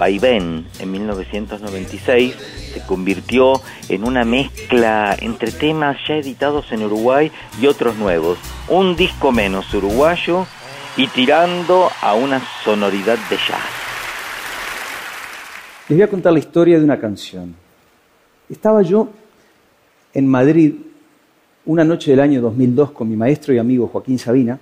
[0.00, 2.34] Vaivén en 1996
[2.72, 7.30] se convirtió en una mezcla entre temas ya editados en Uruguay
[7.60, 8.38] y otros nuevos.
[8.68, 10.46] Un disco menos uruguayo
[10.96, 13.60] y tirando a una sonoridad de jazz.
[15.90, 17.54] Les voy a contar la historia de una canción.
[18.48, 19.10] Estaba yo
[20.14, 20.76] en Madrid
[21.66, 24.58] una noche del año 2002 con mi maestro y amigo Joaquín Sabina,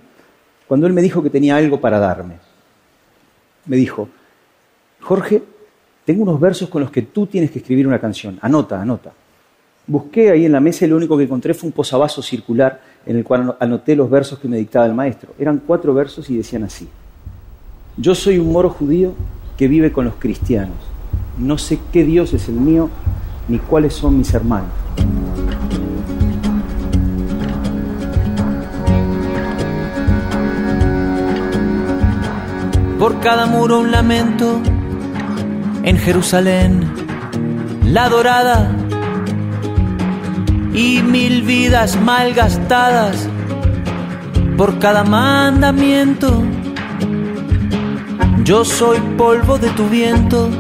[0.67, 2.39] cuando él me dijo que tenía algo para darme.
[3.67, 4.09] Me dijo,
[5.09, 5.43] Jorge,
[6.05, 8.39] tengo unos versos con los que tú tienes que escribir una canción.
[8.43, 9.11] Anota, anota.
[9.87, 13.17] Busqué ahí en la mesa y lo único que encontré fue un posavasos circular en
[13.17, 15.33] el cual anoté los versos que me dictaba el maestro.
[15.39, 16.87] Eran cuatro versos y decían así.
[17.97, 19.15] Yo soy un moro judío
[19.57, 20.77] que vive con los cristianos.
[21.39, 22.91] No sé qué Dios es el mío
[23.49, 24.69] ni cuáles son mis hermanos.
[32.99, 34.61] Por cada muro un lamento
[35.83, 36.85] en Jerusalén,
[37.85, 38.71] la dorada
[40.75, 43.29] y mil vidas mal gastadas
[44.57, 46.43] por cada mandamiento.
[48.45, 50.51] Yo soy polvo de tu viento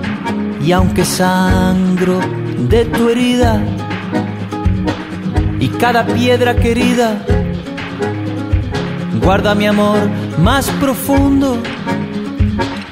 [0.64, 2.20] y aunque sangro
[2.68, 3.62] de tu herida
[5.60, 7.24] y cada piedra querida
[9.22, 9.98] guarda mi amor
[10.42, 11.58] más profundo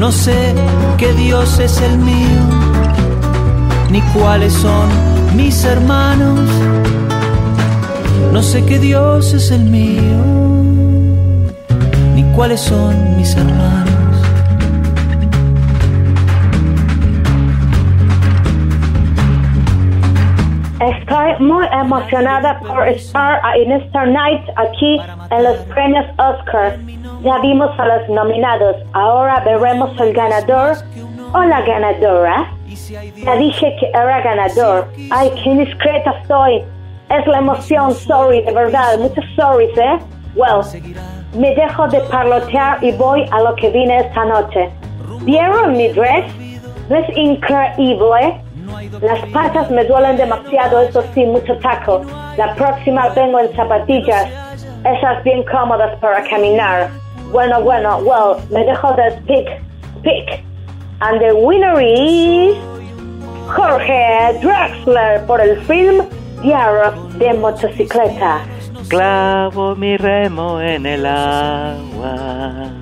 [0.00, 0.54] no sé
[0.96, 2.40] qué Dios es el mío,
[3.90, 4.88] ni cuáles son
[5.36, 6.40] mis hermanos.
[8.32, 10.24] No sé qué Dios es el mío,
[12.14, 13.90] ni cuáles son mis hermanos.
[20.80, 24.98] Estoy muy emocionada por estar en esta night aquí
[25.30, 26.78] en los premios Oscar.
[27.22, 30.76] Ya vimos a los nominados, ahora veremos el ganador
[31.34, 32.50] o la ganadora.
[32.88, 34.88] Ya dije que era ganador.
[35.10, 36.64] Ay, qué discreta soy.
[37.10, 38.98] Es la emoción, sorry, de verdad.
[38.98, 39.98] Muchos sorries, ¿eh?
[40.34, 40.62] Well,
[41.36, 44.70] me dejo de parlotear y voy a lo que vine esta noche.
[45.22, 46.24] ¿Vieron mi dress?
[46.88, 48.40] ¿No es increíble?
[49.02, 52.02] Las patas me duelen demasiado, eso sí, mucho taco.
[52.36, 54.26] La próxima vengo en zapatillas,
[54.84, 56.88] esas bien cómodas para caminar.
[57.32, 59.62] Bueno, bueno, well, me dejo de speak,
[60.00, 60.42] speak.
[61.00, 62.56] And the winner is
[63.46, 66.04] Jorge Drexler por el film
[66.42, 68.40] Diario de Motocicleta.
[68.88, 72.72] Clavo mi remo en el agua,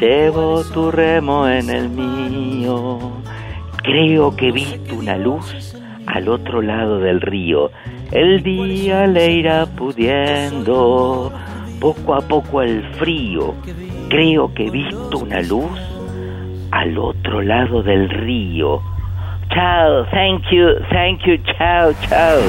[0.00, 2.98] llevo tu remo en el mío.
[3.84, 5.76] Creo que he visto una luz
[6.06, 7.70] al otro lado del río.
[8.10, 11.30] El día le irá pudiendo
[11.80, 13.54] poco a poco el frío.
[14.08, 15.78] Creo que he visto una luz
[16.70, 18.82] al otro lado del río.
[19.54, 22.40] Chao, thank you, thank you, chao, chao.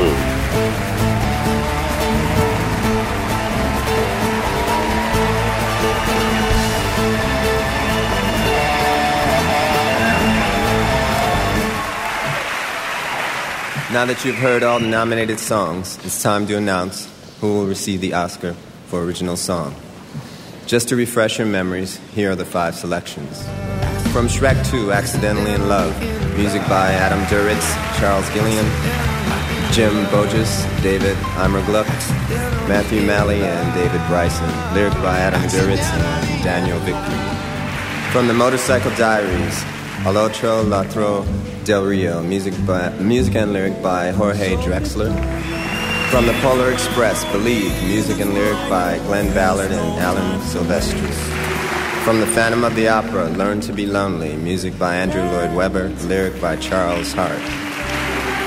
[13.92, 17.10] Now that you've heard all the nominated songs, it's time to announce
[17.42, 18.56] who will receive the Oscar
[18.90, 19.76] for Original Song.
[20.66, 23.44] Just to refresh your memories, here are the five selections.
[24.12, 25.96] From Shrek 2, Accidentally in Love,
[26.36, 27.68] Music by Adam Duritz,
[28.00, 28.66] Charles Gillian,
[29.72, 31.88] Jim Bogus, David Imergluck,
[32.68, 34.48] Matthew Malley, and David Bryson.
[34.74, 38.12] Lyric by Adam Duritz and Daniel Victory.
[38.12, 39.64] From the Motorcycle Diaries,
[40.06, 41.26] Al Otro Latro
[41.66, 45.69] Del Rio, music, by, music and lyric by Jorge Drexler.
[46.10, 51.14] From the Polar Express, Believe, music and lyric by Glenn Ballard and Alan Silvestris.
[52.03, 55.89] From the Phantom of the Opera, Learn to Be Lonely, music by Andrew Lloyd Webber,
[56.07, 57.39] lyric by Charles Hart.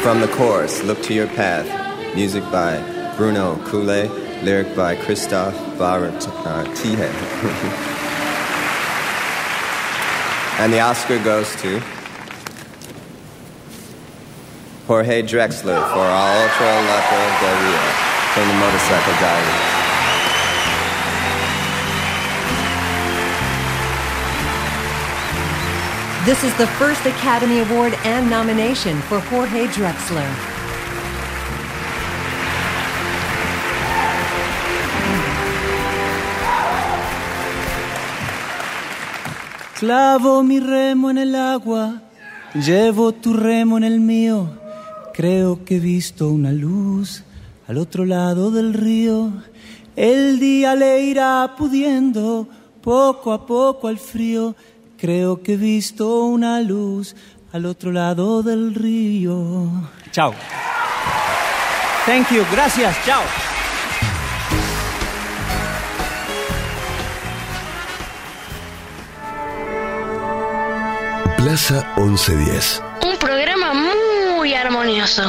[0.02, 1.68] From the chorus, Look to Your Path,
[2.16, 2.82] music by
[3.16, 4.10] Bruno Coulet,
[4.42, 6.98] lyric by Christophe Baratihe.
[10.58, 11.80] and the Oscar goes to
[14.87, 17.85] Jorge Drexler for All Ultra Lato Del Rio
[18.35, 19.83] from the Motorcycle Diary.
[26.24, 30.28] This is the first Academy Award and nomination for Jorge Drexler.
[39.78, 42.01] Clavo mi remo en el agua,
[42.55, 44.61] llevo tu remo en el mío.
[45.14, 47.22] Creo que he visto una luz
[47.68, 49.30] al otro lado del río.
[49.94, 52.48] El día le irá pudiendo
[52.82, 54.54] poco a poco al frío.
[54.96, 57.14] Creo que he visto una luz
[57.52, 59.68] al otro lado del río.
[60.12, 60.32] Chao.
[62.06, 62.44] Thank you.
[62.50, 62.96] Gracias.
[63.04, 63.22] Chao.
[71.36, 72.82] Plaza 1110.
[74.43, 75.22] Muy armonioso.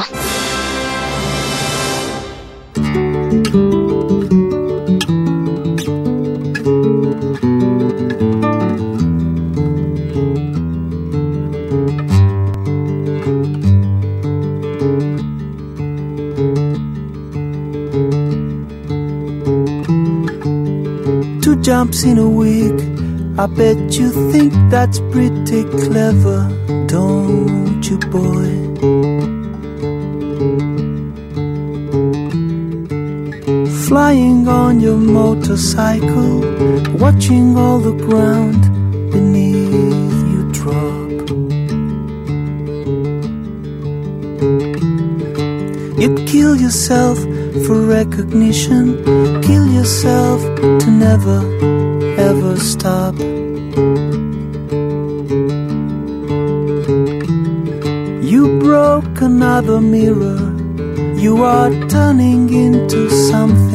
[21.40, 22.72] Two jumps in a week.
[23.38, 26.50] I bet you think that's pretty clever,
[26.88, 28.50] don't you, boy?
[33.88, 36.40] Flying on your motorcycle,
[36.98, 38.62] watching all the ground
[39.12, 41.10] beneath you drop.
[46.00, 47.18] You'd kill yourself
[47.66, 49.02] for recognition,
[49.42, 50.40] kill yourself
[50.82, 51.38] to never
[52.18, 53.13] ever stop.
[59.54, 60.40] Another mirror.
[61.16, 63.73] You are turning into something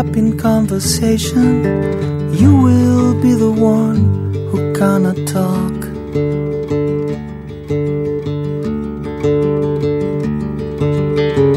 [0.00, 1.62] up in conversation,
[2.32, 4.00] you will be the one
[4.50, 5.76] who cannot talk.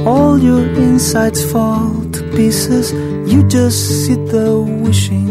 [0.06, 2.92] All your insides fall to pieces.
[3.32, 5.23] You just sit there wishing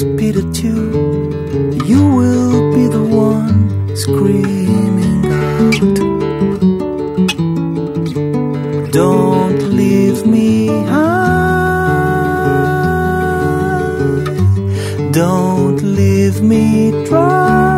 [0.00, 0.16] who'll
[0.62, 0.74] you.
[1.84, 5.74] You will be the one screaming out.
[8.90, 11.12] Don't leave me high.
[15.12, 17.71] Don't leave me dry.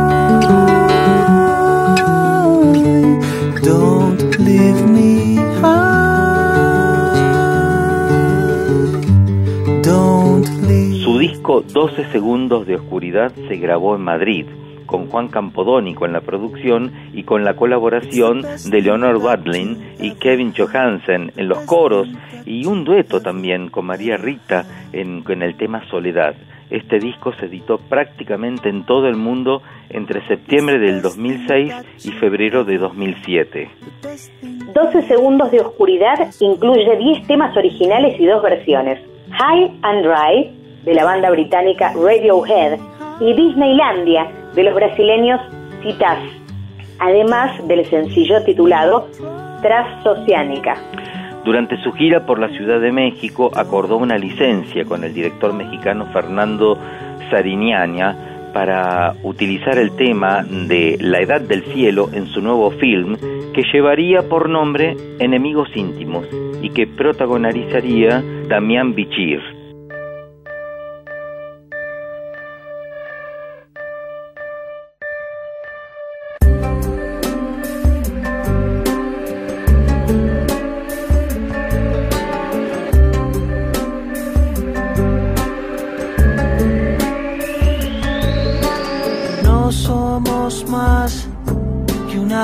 [11.61, 14.47] Disco 12 segundos de oscuridad se grabó en Madrid
[14.87, 20.53] con Juan Campodónico en la producción y con la colaboración de Leonor Wadlin y Kevin
[20.57, 22.09] Johansen en los coros
[22.45, 26.35] y un dueto también con María Rita en, en el tema Soledad.
[26.71, 31.73] Este disco se editó prácticamente en todo el mundo entre septiembre del 2006
[32.05, 33.71] y febrero de 2007.
[34.75, 39.01] 12 segundos de oscuridad incluye 10 temas originales y dos versiones.
[39.31, 42.79] High and Dry de la banda británica Radiohead
[43.21, 45.41] y Disneylandia de los brasileños
[45.83, 46.19] Citas,
[46.99, 49.09] además del sencillo titulado
[49.63, 50.77] Transoceánica.
[51.45, 56.07] Durante su gira por la Ciudad de México acordó una licencia con el director mexicano
[56.07, 56.79] Fernando
[57.31, 63.17] Sariñana para utilizar el tema de La Edad del Cielo en su nuevo film
[63.53, 66.27] que llevaría por nombre Enemigos Íntimos
[66.63, 69.54] y que protagonizaría Damián Bichir.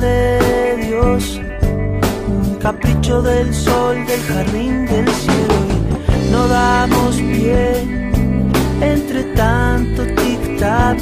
[0.00, 1.40] De Dios,
[2.28, 5.54] un capricho del sol del jardín del cielo.
[6.08, 7.82] Y no damos pie
[8.80, 10.98] entre tanto tic-tac,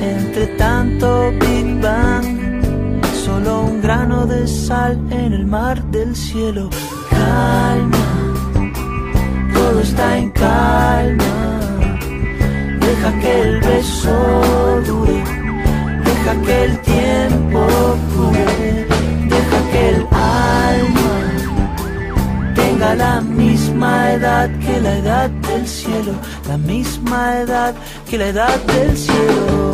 [0.00, 6.70] entre tanto Big Bang, solo un grano de sal en el mar del cielo.
[7.10, 8.04] Calma
[9.64, 11.60] todo está en calma.
[12.80, 15.22] Deja que el beso dure,
[16.42, 17.66] que el tiempo
[18.14, 18.86] cure,
[19.28, 21.14] deja que el alma
[22.54, 26.12] tenga la misma edad que la edad del cielo,
[26.48, 27.74] la misma edad
[28.08, 29.73] que la edad del cielo.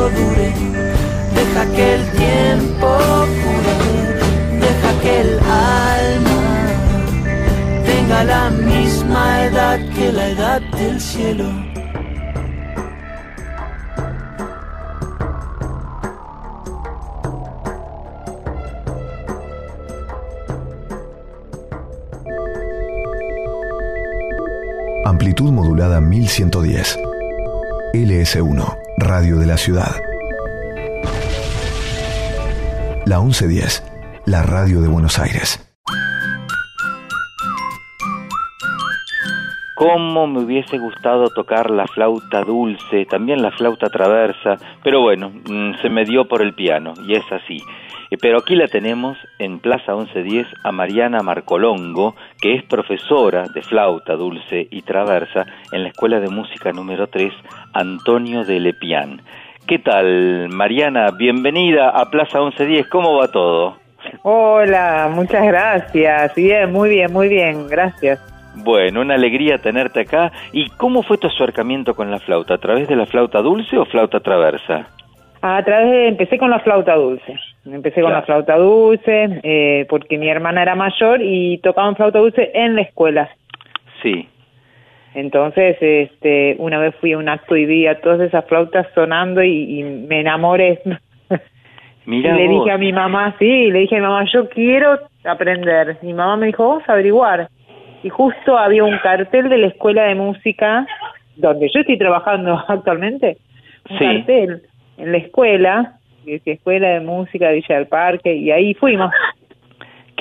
[1.53, 2.97] deja que el tiempo
[3.41, 3.75] cure,
[4.59, 6.41] deja que el alma
[7.85, 11.45] tenga la misma edad que la edad del cielo.
[25.05, 26.97] Amplitud modulada 1110.
[27.93, 30.10] LS1, Radio de la Ciudad.
[33.05, 33.83] La 1110,
[34.25, 35.67] la radio de Buenos Aires.
[39.75, 45.81] Cómo me hubiese gustado tocar la flauta dulce, también la flauta traversa, pero bueno, mm,
[45.81, 47.57] se me dio por el piano y es así.
[48.11, 53.63] Eh, Pero aquí la tenemos en Plaza 1110 a Mariana Marcolongo, que es profesora de
[53.63, 57.33] flauta dulce y traversa en la Escuela de Música número 3
[57.73, 59.21] Antonio de Lepián.
[59.71, 61.11] ¿Qué tal, Mariana?
[61.17, 62.87] Bienvenida a Plaza 1110.
[62.89, 63.77] ¿Cómo va todo?
[64.21, 66.35] Hola, muchas gracias.
[66.35, 68.19] Bien, muy bien, muy bien, gracias.
[68.65, 70.29] Bueno, una alegría tenerte acá.
[70.51, 72.55] ¿Y cómo fue tu acercamiento con la flauta?
[72.55, 74.87] ¿A través de la flauta dulce o flauta traversa?
[75.41, 77.33] A través de, empecé con la flauta dulce.
[77.65, 78.15] Empecé con Claro.
[78.19, 82.81] la flauta dulce eh, porque mi hermana era mayor y tocaban flauta dulce en la
[82.81, 83.29] escuela.
[84.03, 84.27] Sí.
[85.13, 89.43] Entonces, este, una vez fui a un acto y vi a todas esas flautas sonando
[89.43, 90.79] y, y me enamoré.
[92.05, 92.63] Mirá y le vos.
[92.65, 95.97] dije a mi mamá, sí, le dije a mi mamá, yo quiero aprender.
[96.01, 97.47] Mi mamá me dijo, vamos a averiguar.
[98.03, 100.87] Y justo había un cartel de la escuela de música,
[101.35, 103.37] donde yo estoy trabajando actualmente,
[103.89, 104.05] un Sí.
[104.05, 104.61] cartel
[104.97, 105.93] en la escuela,
[106.25, 109.11] que decía Escuela de Música de Villa del Parque, y ahí fuimos.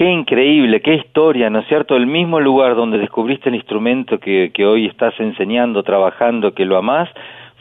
[0.01, 1.95] Qué increíble, qué historia, ¿no es cierto?
[1.95, 6.79] El mismo lugar donde descubriste el instrumento que, que hoy estás enseñando, trabajando, que lo
[6.79, 7.11] amás,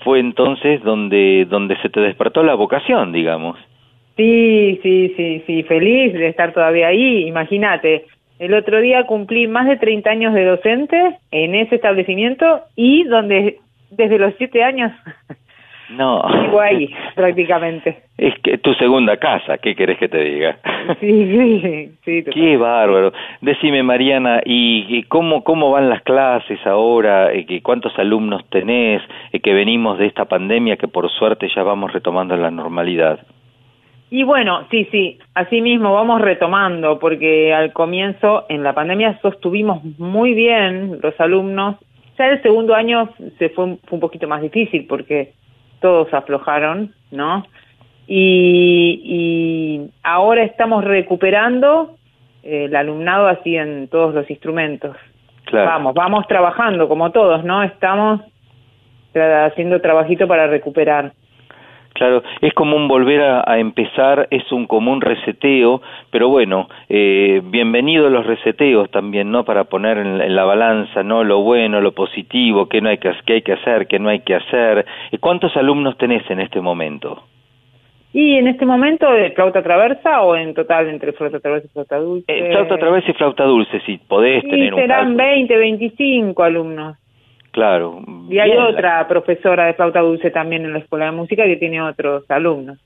[0.06, 3.60] fue entonces donde, donde se te despertó la vocación, digamos.
[4.16, 7.28] Sí, sí, sí, sí, feliz de estar todavía ahí.
[7.28, 8.06] Imagínate,
[8.40, 13.58] el otro día cumplí más de 30 años de docente en ese establecimiento y donde
[13.92, 14.94] desde los 7 años
[15.90, 16.22] No.
[16.44, 18.04] vivo ahí prácticamente.
[18.18, 20.58] Es que tu segunda casa, ¿qué querés que te diga?
[21.00, 22.24] Sí, sí, sí.
[22.32, 23.12] Qué bárbaro.
[23.42, 27.34] Decime, Mariana, ¿y y cómo, cómo van las clases ahora?
[27.34, 29.02] Eh, ¿Cuántos alumnos tenés?
[29.32, 33.20] Eh, que venimos de esta pandemia que por suerte ya vamos retomando la normalidad.
[34.12, 39.84] Y bueno, sí, sí, así mismo vamos retomando, porque al comienzo en la pandemia sostuvimos
[40.00, 41.76] muy bien los alumnos.
[42.18, 45.34] Ya el segundo año se fue un, fue un poquito más difícil porque
[45.80, 47.46] todos aflojaron, ¿no?
[48.08, 51.96] Y, y ahora estamos recuperando
[52.44, 54.96] eh, el alumnado así en todos los instrumentos.
[55.46, 55.68] Claro.
[55.68, 57.64] Vamos, vamos trabajando como todos, ¿no?
[57.64, 58.22] Estamos
[59.14, 61.14] haciendo trabajito para recuperar.
[62.00, 67.42] Claro, es como un volver a, a empezar, es un común reseteo, pero bueno, eh,
[67.44, 69.44] bienvenidos los reseteos también, ¿no?
[69.44, 71.26] Para poner en, la- en la balanza, ¿no?
[71.26, 74.22] Lo bueno, lo positivo, qué no hay que, qué hay que hacer, qué no hay
[74.22, 74.86] que hacer.
[75.12, 77.22] ¿Y ¿Cuántos alumnos tenés en este momento?
[78.14, 81.98] Y en este momento, ¿de flauta traversa o en total entre flauta traversa y flauta
[81.98, 82.26] dulce?
[82.32, 85.18] Eh, flauta travesa y flauta dulce, si podés Sí, tener un serán cálculo.
[85.26, 86.98] 20, 25 alumnos.
[87.60, 88.00] Claro.
[88.30, 88.64] Y hay bien.
[88.64, 92.78] otra profesora de flauta dulce también en la escuela de música que tiene otros alumnos.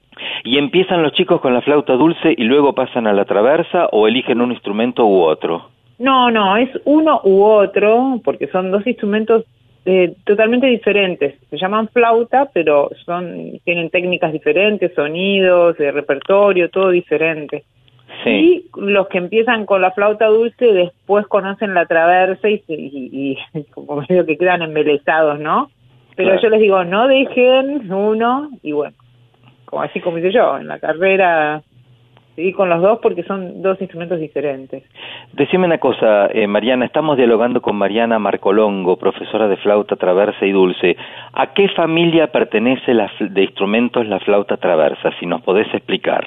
[0.44, 4.08] ¿Y empiezan los chicos con la flauta dulce y luego pasan a la traversa o
[4.08, 5.70] eligen un instrumento u otro?
[6.00, 9.46] No, no, es uno u otro, porque son dos instrumentos
[9.86, 11.36] eh, totalmente diferentes.
[11.52, 17.64] Se llaman flauta, pero son tienen técnicas diferentes, sonidos, de repertorio, todo diferente.
[18.32, 23.64] Y los que empiezan con la flauta dulce después conocen la traversa y, y, y
[23.74, 25.70] como medio que quedan embelesados, ¿no?
[26.16, 26.42] Pero Claro.
[26.44, 28.96] yo les digo, no dejen uno y bueno,
[29.66, 31.64] como así como hice yo, en la carrera
[32.36, 34.84] seguí con los dos porque son dos instrumentos diferentes.
[35.34, 40.52] Decime una cosa, eh, Mariana, estamos dialogando con Mariana Marcolongo, profesora de flauta traversa y
[40.52, 40.96] dulce.
[41.34, 45.12] ¿A qué familia pertenece la de instrumentos la flauta traversa?
[45.20, 46.26] Si nos podés explicar.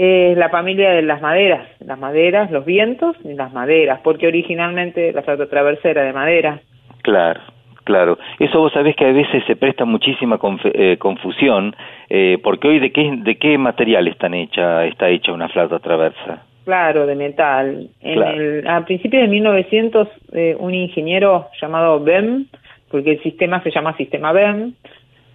[0.00, 5.12] Es la familia de las maderas, las maderas, los vientos y las maderas, porque originalmente
[5.12, 6.60] la flauta traversa era de madera.
[7.02, 7.40] Claro,
[7.82, 8.16] claro.
[8.38, 11.74] Eso vos sabés que a veces se presta muchísima conf- eh, confusión,
[12.10, 16.44] eh, porque hoy de qué, de qué material están hecha, está hecha una flauta traversa.
[16.64, 17.88] Claro, de metal.
[18.00, 18.40] En Claro.
[18.40, 22.46] el, a principios de 1900, eh, un ingeniero llamado BEM,
[22.88, 24.74] porque el sistema se llama sistema BEM,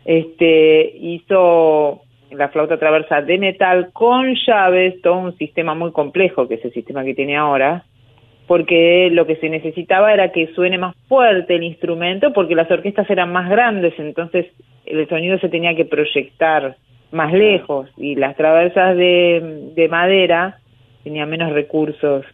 [0.05, 2.01] este, hizo
[2.34, 6.73] la flauta traversa de metal con llaves, todo un sistema muy complejo, que es el
[6.73, 7.84] sistema que tiene ahora,
[8.47, 13.09] porque lo que se necesitaba era que suene más fuerte el instrumento, porque las orquestas
[13.09, 14.47] eran más grandes, entonces
[14.86, 16.75] el sonido se tenía que proyectar
[17.11, 20.57] más lejos, y las traversas de, de madera
[21.03, 22.25] tenían menos recursos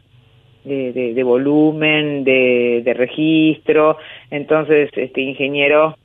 [0.64, 3.98] de, de- de volumen, de, de registro,
[4.32, 5.96] entonces este ingeniero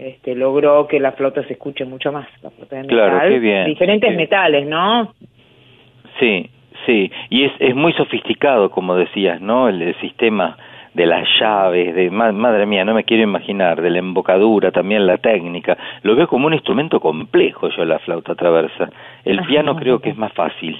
[0.00, 3.66] este, logró que la flauta se escuche mucho más, la flauta de Claro, qué bien,
[3.66, 5.12] diferentes qué- metales, ¿no?
[6.18, 6.50] Sí,
[6.86, 9.68] sí, y es, es muy sofisticado, como decías, ¿no?
[9.68, 10.56] El, el sistema
[10.94, 15.06] de las llaves, de ma- madre mía, no me quiero imaginar, de la embocadura, también
[15.06, 15.76] la técnica.
[16.02, 18.90] Lo veo como un instrumento complejo yo la flauta traversa.
[19.24, 20.76] El piano creo que es más fácil.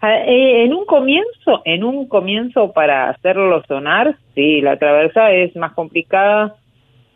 [0.00, 5.54] Ah, eh, en un comienzo, en un comienzo para hacerlo sonar, sí, la traversa es
[5.56, 6.54] más complicada,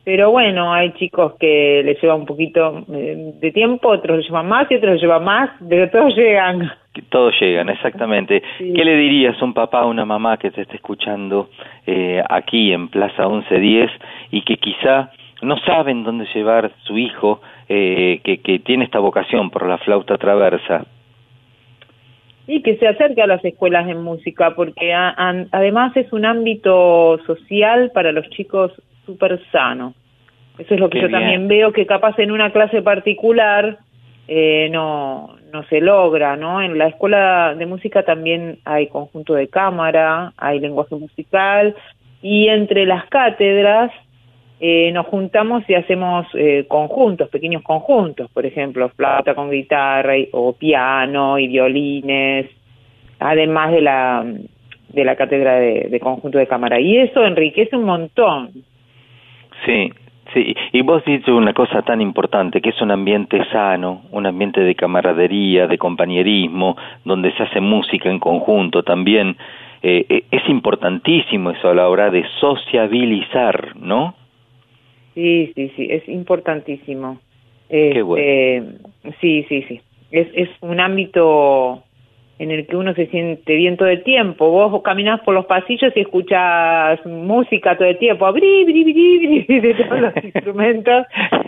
[0.04, 4.48] pero bueno, hay chicos que les lleva un poquito eh, de tiempo, otros les llevan
[4.48, 6.70] más y otros les llevan más, pero todos llegan.
[7.08, 8.42] Todos llegan, exactamente.
[8.58, 11.48] ¿Qué le dirías a un papá o una mamá que te esté escuchando
[11.86, 13.90] eh, aquí en Plaza 1110
[14.30, 19.50] y que quizá no saben dónde llevar su hijo eh, que, que tiene esta vocación
[19.50, 20.84] por la flauta traversa?
[22.46, 25.14] Y que se acerque a las escuelas de música, porque a-
[25.52, 28.72] además es un ámbito social para los chicos
[29.06, 29.94] súper sano.
[30.58, 31.20] Eso es lo que Qué yo bien.
[31.20, 33.78] también veo que capaz en una clase particular
[34.28, 36.62] eh, no, no se logra, ¿no?
[36.62, 41.74] En la escuela de música también hay conjunto de cámara, hay lenguaje musical
[42.22, 43.90] y entre las cátedras
[44.60, 50.28] eh, nos juntamos y hacemos eh, conjuntos, pequeños conjuntos, por ejemplo, flauta con guitarra y-
[50.30, 52.46] o piano y violines,
[53.18, 54.24] además de la
[54.90, 56.78] de la cátedra de, de conjunto de cámara.
[56.78, 58.50] Y eso enriquece un montón.
[59.64, 59.92] Sí,
[60.34, 60.54] sí.
[60.72, 64.74] Y vos dices una cosa tan importante, que es un ambiente sano, un ambiente de
[64.74, 69.36] camaradería, de compañerismo, donde se hace música en conjunto también.
[69.82, 74.14] Eh, eh, es importantísimo eso a la hora de sociabilizar, ¿no?
[75.14, 77.18] Sí, sí, sí, es importantísimo.
[77.68, 78.02] Este,
[79.20, 79.80] Sí, sí, sí.
[80.10, 81.82] Es, es un ámbito
[82.42, 84.50] en el que uno se siente bien todo el tiempo.
[84.50, 89.60] Vos caminás por los pasillos y escuchas música todo el tiempo, bri, bri, bri, bri,
[89.60, 91.06] de todos los instrumentos.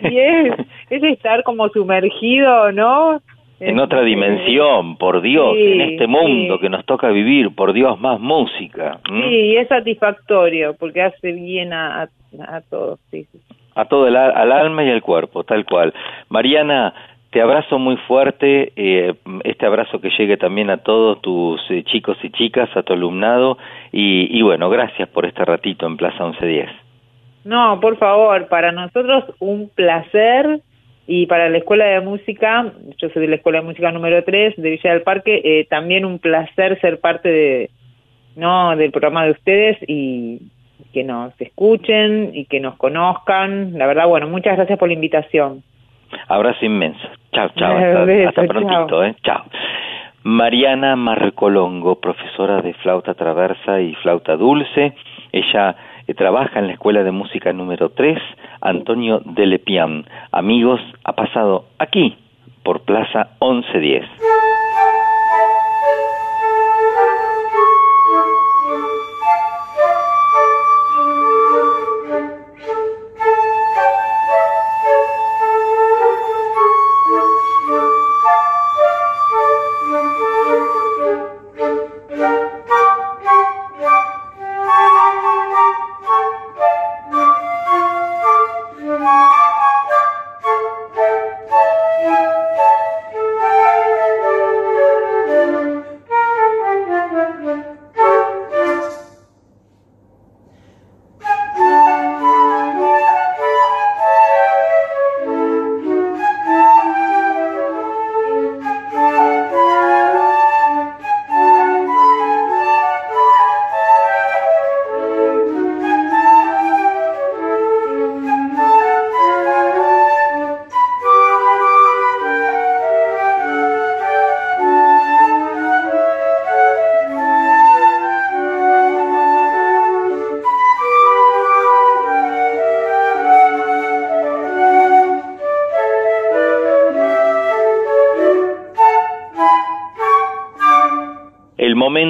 [0.09, 0.53] Y es,
[0.91, 3.21] es estar como sumergido, ¿no?
[3.59, 6.61] En otra dimensión, por Dios, Sí, en este mundo sí.
[6.61, 9.01] que nos toca vivir, por Dios, más música.
[9.09, 12.09] Sí, y es satisfactorio porque hace bien a, a,
[12.57, 13.01] a todos.
[13.11, 13.39] Sí, sí.
[13.75, 15.93] a todo el, al al alma y al cuerpo, tal cual.
[16.29, 16.95] Mariana,
[17.35, 19.13] te abrazo muy fuerte, eh,
[19.43, 23.59] este abrazo que llegue también a todos tus eh, chicos y chicas, a tu alumnado,
[23.91, 26.71] y, bueno, gracias por este ratito en Plaza 1110.
[27.45, 30.61] No, por favor, para nosotros un placer
[31.09, 34.55] y para la Escuela de Música, yo soy de la Escuela de Música número 3
[34.57, 37.71] de Villa del Parque, eh, también un placer ser parte de
[38.37, 40.53] no del programa de ustedes y
[40.93, 43.77] que nos escuchen y que nos conozcan.
[43.77, 45.65] La verdad, bueno, muchas gracias por la invitación.
[46.29, 47.07] Abrazo inmenso.
[47.33, 47.77] Chao, chao.
[47.77, 49.05] Hasta, beso, hasta prontito, chao.
[49.05, 49.17] ¿eh?
[49.23, 49.45] Chao.
[50.25, 54.95] Mariana Marcolongo, profesora de flauta traversa y flauta dulce.
[55.33, 58.19] Ella eh, trabaja en la Escuela de Música número 3,
[58.63, 60.07] Antonio de Lepian.
[60.33, 62.17] Amigos, ha pasado aquí,
[62.63, 64.07] por Plaza 1110.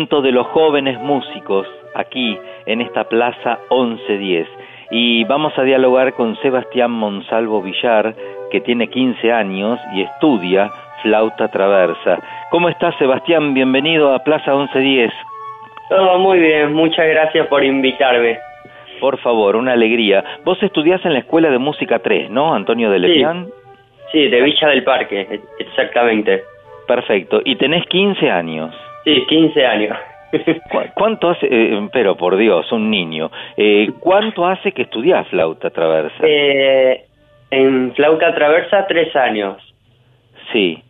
[0.05, 4.47] De los jóvenes músicos aquí en esta Plaza 1110.
[4.90, 8.14] Y vamos a dialogar con Sebastián Monsalvo Villar,
[8.51, 10.70] que tiene 15 años y estudia
[11.02, 12.20] flauta traversa.
[12.51, 13.55] ¿Cómo estás, Sebastián?
[13.55, 15.10] Bienvenido a Plaza 1110.
[15.89, 18.39] Todo muy bien, muchas gracias por invitarme.
[19.01, 20.22] Por favor, una alegría.
[20.44, 23.47] Vos estudiás en la Escuela de Música 3, ¿no, Antonio de Lepian?
[24.12, 26.43] Sí, de Villa del Parque, exactamente.
[26.86, 27.40] Perfecto.
[27.43, 28.74] Y tenés 15 años.
[29.05, 29.97] Sí, 15 años.
[30.70, 35.70] ¿Cu- ¿Cuánto hace, eh, pero por Dios, un niño, eh, cuánto hace que estudiás flauta
[35.70, 36.16] traversa?
[36.22, 37.05] Eh,
[37.51, 39.56] en flauta traversa, tres años.
[40.52, 40.82] Sí.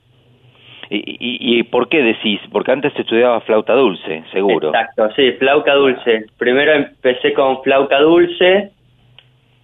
[0.91, 2.41] ¿Y, y, y por qué decís?
[2.53, 4.69] Porque antes estudiaba flauta dulce, seguro.
[4.69, 6.27] Exacto, sí, flauta dulce.
[6.39, 8.71] Primero empecé con flauta dulce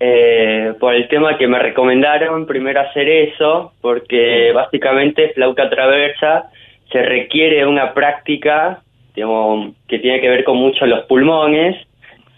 [0.01, 6.51] eh, por el tema que me recomendaron primero hacer eso, porque básicamente flauta traversa
[6.91, 8.83] se requiere una práctica
[9.15, 11.77] digamos, que tiene que ver con mucho los pulmones.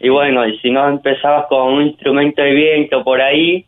[0.00, 3.64] Y bueno, y si no empezabas con un instrumento de viento por ahí,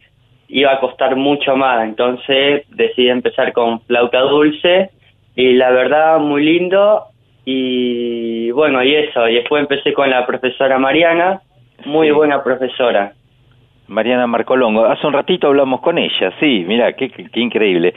[0.48, 1.84] iba a costar mucho más.
[1.84, 4.90] Entonces decidí empezar con flauta dulce
[5.36, 7.04] y la verdad muy lindo.
[7.44, 9.28] Y bueno, y eso.
[9.28, 11.40] Y después empecé con la profesora Mariana,
[11.84, 13.12] muy buena profesora.
[13.88, 17.92] Mariana Marcolongo, hace un ratito hablamos con ella, sí, mira, qué, increíble.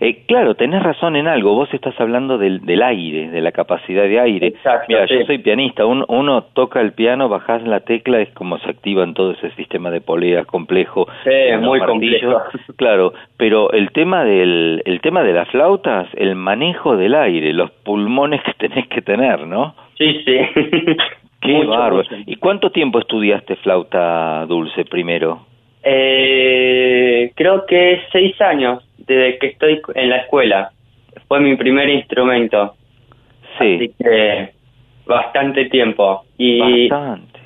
[0.00, 4.02] Eh, claro, tenés razón en algo, vos estás hablando del, del aire, de la capacidad
[4.04, 4.46] de aire.
[4.48, 8.58] Exacto, mira, yo soy pianista, un- uno toca el piano, bajás la tecla, es como
[8.58, 11.06] se activa en todo ese sistema de poleas complejo.
[11.24, 12.42] Sí, los muy martillos.
[12.42, 12.74] complejo.
[12.76, 17.70] Claro, pero el tema del el tema de las flautas, el manejo del aire, los
[17.70, 19.74] pulmones que tenés que tener, ¿no?
[19.98, 20.36] Sí, sí.
[21.42, 21.96] Qué Mucho, bárbaro.
[21.96, 22.16] mucho.
[22.26, 25.44] ¿Y cuánto tiempo estudiaste flauta dulce primero?
[25.82, 30.70] Eh, creo que seis años desde que estoy en la escuela.
[31.28, 32.74] Fue mi primer instrumento.
[33.58, 33.74] Sí.
[33.76, 34.50] Así que
[35.06, 36.24] bastante tiempo.
[36.38, 37.40] Y Bastante.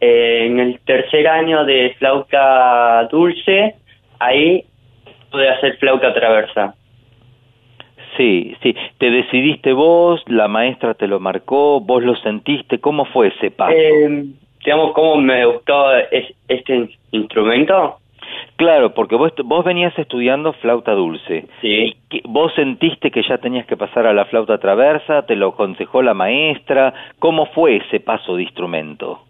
[0.00, 3.74] eh, en el tercer año de flauta dulce,
[4.18, 4.64] ahí
[5.30, 6.74] pude hacer flauta traversa.
[8.16, 8.74] Sí, sí.
[8.98, 10.22] ¿Te decidiste vos?
[10.26, 11.80] ¿La maestra te lo marcó?
[11.80, 12.78] ¿Vos lo sentiste?
[12.80, 13.74] ¿Cómo fue ese paso?
[13.76, 14.24] Eh,
[14.64, 17.96] digamos, ¿cómo me gustó es- este in- instrumento?
[18.56, 21.44] Claro, porque vos, vos venías estudiando flauta dulce.
[21.60, 21.94] Sí.
[22.08, 25.26] ¿Qué- ¿Vos sentiste que ya tenías que pasar a la flauta traversa?
[25.26, 26.94] ¿Te lo aconsejó la maestra?
[27.18, 29.20] ¿Cómo fue ese paso de instrumento?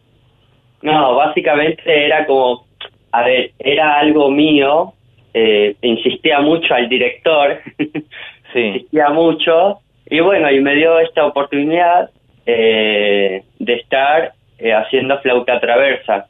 [0.83, 2.65] No, básicamente era como,
[3.13, 4.93] a ver, era algo mío,
[5.35, 7.59] eh, insistía mucho al director,
[8.55, 12.11] insistía mucho, y bueno, y me dio esta oportunidad
[12.47, 16.27] eh, de estar eh, haciendo flauta traversa,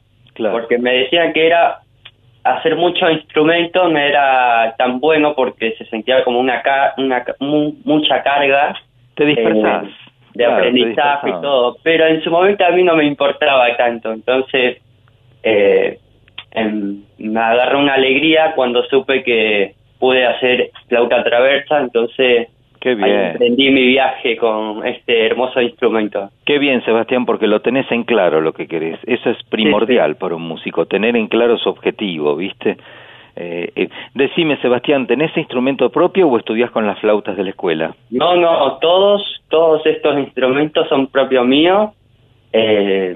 [0.51, 1.79] porque me decían que era
[2.43, 7.73] hacer muchos instrumentos no era tan bueno porque se sentía como una, ca- una mu-
[7.83, 8.73] mucha carga
[9.15, 9.33] Te eh,
[10.33, 14.13] de Claro, aprendizaje y todo, pero en su momento a mí no me importaba tanto,
[14.13, 14.77] entonces
[15.43, 15.97] eh,
[16.51, 22.47] em, me agarró una alegría cuando supe que pude hacer flauta traversa, entonces
[22.79, 23.25] Qué ahí bien.
[23.31, 26.29] emprendí mi viaje con este hermoso instrumento.
[26.45, 28.99] Qué bien, Sebastián, porque lo tenés en claro lo que querés.
[29.05, 32.77] Eso es primordial para un músico, tener en claro su objetivo, ¿viste?
[33.35, 37.95] Eh, eh, decime, Sebastián, ¿tenés instrumento propio o estudias con las flautas de la escuela?
[38.09, 41.91] No, no, todos, todos estos instrumentos son propios míos.
[42.51, 43.15] Eh,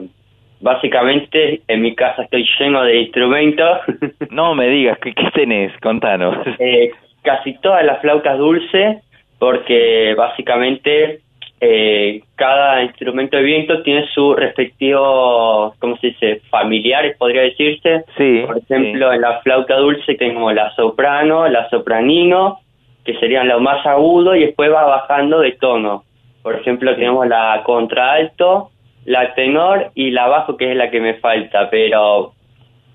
[0.62, 3.80] básicamente en mi casa estoy lleno de instrumentos.
[4.30, 5.72] No me digas, ¿qué, qué tenés?
[5.82, 6.38] Contanos.
[6.60, 9.04] Eh, casi todas las flautas dulces,
[9.40, 11.22] porque básicamente
[11.60, 16.42] eh, cada instrumento de viento tiene su respectivo, ¿cómo se dice?
[16.50, 18.04] Familiares, podría decirse.
[18.18, 18.44] Sí.
[18.46, 22.60] Por ejemplo, en la flauta dulce tengo la soprano, la sopranino,
[23.06, 26.04] que serían lo más agudo, y después va bajando de tono.
[26.42, 28.72] Por ejemplo, tenemos la contralto,
[29.06, 32.34] la tenor y la bajo, que es la que me falta, pero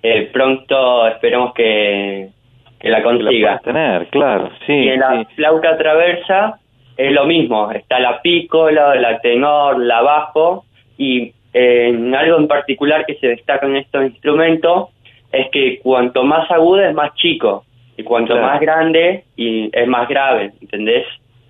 [0.03, 2.29] eh, pronto esperemos que,
[2.79, 3.31] que la la consiga.
[3.31, 4.73] puedas tener, claro, sí.
[4.73, 5.35] y en la sí.
[5.35, 6.59] flauta traversa
[6.97, 10.65] es lo mismo, está la pícola, la tenor, la bajo,
[10.97, 14.89] y eh, en algo en particular que se destaca en estos instrumentos
[15.33, 17.65] es que cuanto más agudo es más chico,
[17.99, 18.47] y cuanto Claro.
[18.49, 21.07] más grande y es más grave, ¿entendés?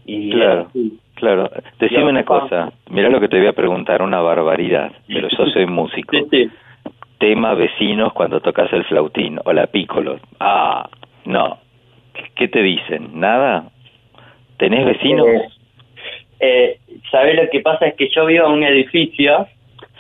[0.07, 0.69] Y Claro,
[1.17, 1.51] claro.
[1.81, 5.67] Decime una cosa, mirá lo que te voy a preguntar, una barbaridad, pero yo soy
[5.67, 6.17] músico.
[7.19, 10.21] Tema vecinos cuando tocas el flautín o la pícolo.
[10.39, 10.89] Ah,
[11.25, 11.59] no.
[12.35, 13.19] ¿Qué te dicen?
[13.19, 13.65] ¿Nada?
[14.59, 15.27] ¿Tenés vecinos?
[15.27, 15.49] Eh,
[16.41, 16.79] eh,
[17.11, 17.87] ¿Sabés lo que pasa?
[17.87, 19.47] Es que yo vivo en un edificio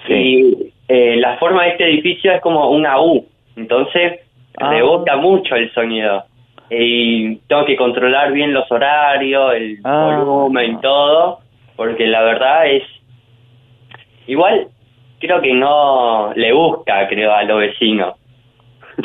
[0.08, 3.26] y eh, la forma de este edificio es como una U,
[3.56, 4.20] entonces
[4.58, 4.70] Ah.
[4.70, 6.24] rebota mucho el sonido.
[6.70, 10.20] Y tengo que controlar bien los horarios, el Ah.
[10.24, 11.40] volumen y todo,
[11.76, 12.82] porque la verdad es...
[14.26, 14.68] Igual
[15.20, 18.14] creo que no le gusta, creo, a los vecinos.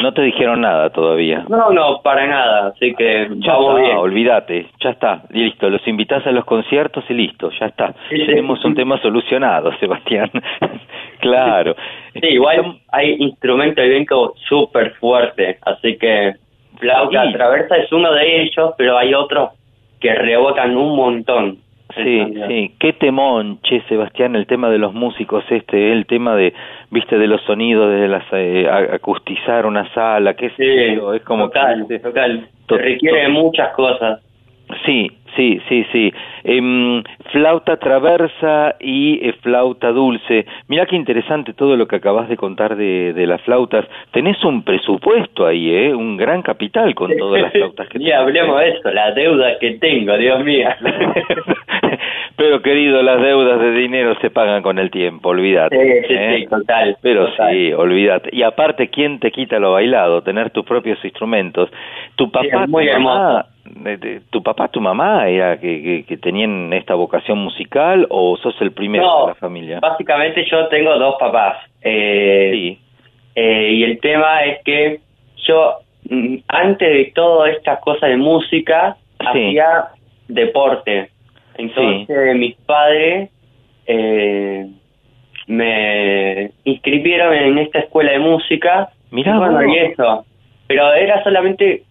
[0.01, 1.43] No te dijeron nada todavía.
[1.49, 3.97] No, no, para nada, así que Ya vamos está, bien.
[3.97, 7.93] olvídate, ya está, y listo, los invitás a los conciertos y listo, ya está.
[8.09, 8.25] Sí, sí.
[8.25, 10.31] Tenemos un tema solucionado, Sebastián.
[11.19, 11.75] claro.
[12.13, 16.35] Sí, igual hay instrumentos de viento súper fuertes, así que
[16.81, 17.33] flauta Sí.
[17.33, 19.51] traversa es uno de ellos, pero hay otros
[20.01, 21.57] que rebotan un montón.
[21.95, 26.53] Sí, sí, qué temón, che, Sebastián, el tema de los músicos este, el tema de,
[26.89, 31.47] viste, de los sonidos, de las, eh, acustizar una sala, qué sé yo, es como
[31.47, 31.99] total, que...
[31.99, 32.47] total.
[32.67, 34.21] To- requiere to- muchas cosas.
[34.85, 36.13] Sí, sí, sí, sí.
[36.43, 40.45] Em, flauta traversa y eh, flauta dulce.
[40.67, 43.85] Mirá qué interesante todo lo que acabas de contar de, de las flautas.
[44.11, 45.93] Tenés un presupuesto ahí, ¿eh?
[45.93, 49.71] Un gran capital con todas las flautas que Y hablemos de eso, la deuda que
[49.75, 50.69] tengo, Dios mío.
[52.35, 55.77] Pero querido, las deudas de dinero se pagan con el tiempo, olvídate.
[55.77, 56.37] Sí, sí, ¿eh?
[56.39, 56.97] sí, total.
[57.01, 57.51] Pero total.
[57.51, 58.29] sí, olvídate.
[58.33, 60.23] Y aparte, ¿quién te quita lo bailado?
[60.23, 61.69] Tener tus propios instrumentos.
[62.15, 63.45] Tu papá, muy tu mamá,
[64.29, 68.71] tu papá, tu mamá era que, que, que tenían esta vocación musical o sos el
[68.71, 69.79] primero No, de la familia?
[69.79, 71.57] Básicamente yo tengo dos papás.
[71.81, 72.77] Eh,
[73.35, 74.99] eh, y el tema es que
[75.47, 75.77] yo,
[76.09, 79.87] mm, antes de todas estas cosas de música, hacía
[80.27, 81.09] deporte.
[81.57, 83.29] Entonces mis padres
[83.87, 84.67] eh,
[85.47, 88.89] me inscribieron en esta escuela de música.
[89.11, 90.25] Mirá y bueno, y eso.
[90.67, 91.83] Pero era solamente,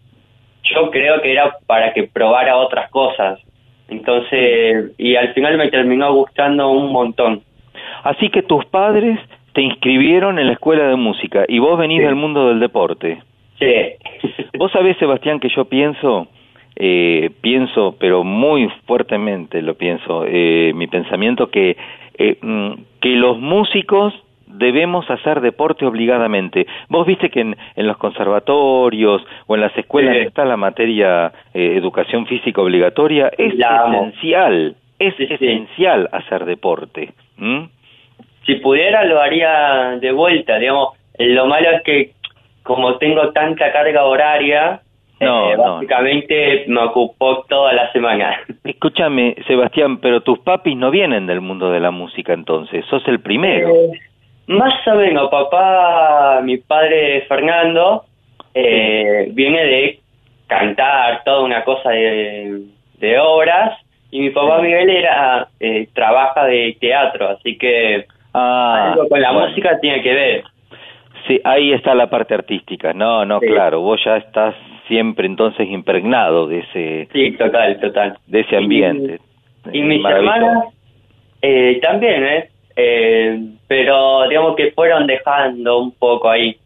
[0.63, 3.41] yo creo que era para que probara otras cosas.
[3.89, 7.43] Entonces, y al final me terminó gustando un montón.
[8.05, 9.19] Así que tus padres
[9.53, 13.21] te inscribieron en la escuela de música y vos venís del mundo del deporte.
[13.59, 13.75] Sí.
[14.59, 16.29] Vos sabés, Sebastián, que yo pienso,
[16.77, 21.77] eh, pienso, pero muy fuertemente lo pienso, eh, mi pensamiento que,
[22.17, 24.15] eh, mm, que los músicos
[24.53, 26.67] debemos hacer deporte obligadamente.
[26.89, 30.23] Vos viste que en, en los conservatorios o en las escuelas Sí.
[30.23, 37.13] está la materia eh, educación física obligatoria, es La esencial, es esencial hacer deporte.
[38.47, 40.89] si pudiera lo haría de vuelta, digamos.
[41.19, 42.13] Lo malo es que
[42.63, 44.81] como tengo tanta carga horaria,
[45.21, 45.75] No, eh, no.
[45.75, 48.37] básicamente me ocupó toda la semana.
[48.65, 53.21] Escúchame, Sebastián, pero tus papis no vienen del mundo de la música entonces, sos el
[53.21, 53.69] primero.
[53.69, 53.91] Eh,
[54.51, 58.05] más o menos, papá, mi padre Fernando,
[58.55, 59.99] eh, viene de
[60.47, 62.63] cantar toda una cosa de,
[62.99, 63.79] de obras
[64.11, 69.33] y mi papá Miguel era eh, trabaja de teatro, así que Ah, algo con la
[69.33, 69.49] bueno.
[69.49, 70.45] música tiene que ver.
[71.27, 72.93] Sí, ahí está la parte artística.
[72.93, 73.47] No, no, Sí.
[73.49, 74.55] claro, vos ya estás
[74.87, 78.17] siempre entonces impregnado de ese Sí, total, total.
[78.29, 79.19] de ese ambiente.
[79.73, 80.65] Y Eh, mis hermanas
[81.43, 82.49] eh, también, ¿eh?
[82.83, 83.39] Eh,
[83.69, 86.57] Pero digamos que fueron dejando un poco ahí.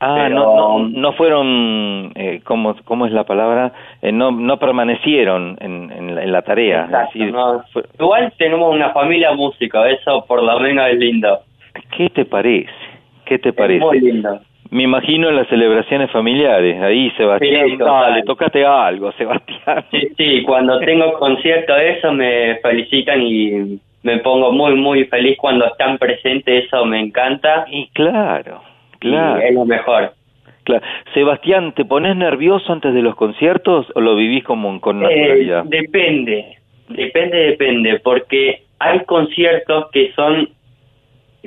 [0.00, 3.72] Ah, Pero- no, no, no fueron, eh, ¿cómo, ¿cómo es la palabra?
[4.00, 6.82] Eh, no, no permanecieron en, en, la, en la tarea.
[6.82, 7.64] es Exacto, decir, no.
[7.98, 11.40] Igual tenemos una familia música, eso por lo menos es lindo.
[11.96, 12.70] ¿Qué te parece?
[13.24, 13.84] ¿Qué te parece?
[13.84, 14.40] muy lindo.
[14.70, 16.80] Me imagino en las celebraciones familiares.
[16.80, 19.84] Ahí, Sebastián, Sí, dale, tocaste algo, Sebastián.
[19.90, 25.36] Sí, sí, cuando tengo concierto de eso me felicitan y me pongo muy, muy feliz
[25.38, 27.66] cuando están presentes, eso me encanta.
[27.70, 28.62] Y claro,
[29.00, 29.40] claro.
[29.40, 30.12] Y es lo mejor.
[30.64, 30.84] Claro.
[31.14, 35.64] Sebastián, ¿te pones nervioso antes de los conciertos o lo vivís como con Eh, naturalidad?
[35.64, 36.58] depende,
[36.88, 40.50] depende, depende, porque hay conciertos que son,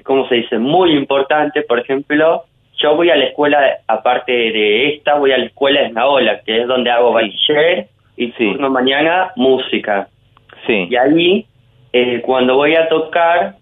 [0.03, 1.65] ¿cómo se dice?, muy importantes.
[1.68, 2.44] Por ejemplo,
[2.78, 6.61] yo voy a la escuela, aparte de esta, voy a la escuela de Esnaola, que
[6.61, 7.88] es donde hago bachiller
[8.18, 10.07] y turno mañana música.
[10.65, 10.88] Sí.
[10.90, 11.45] Y ahí,
[11.94, 13.56] eh, cuando voy a tocar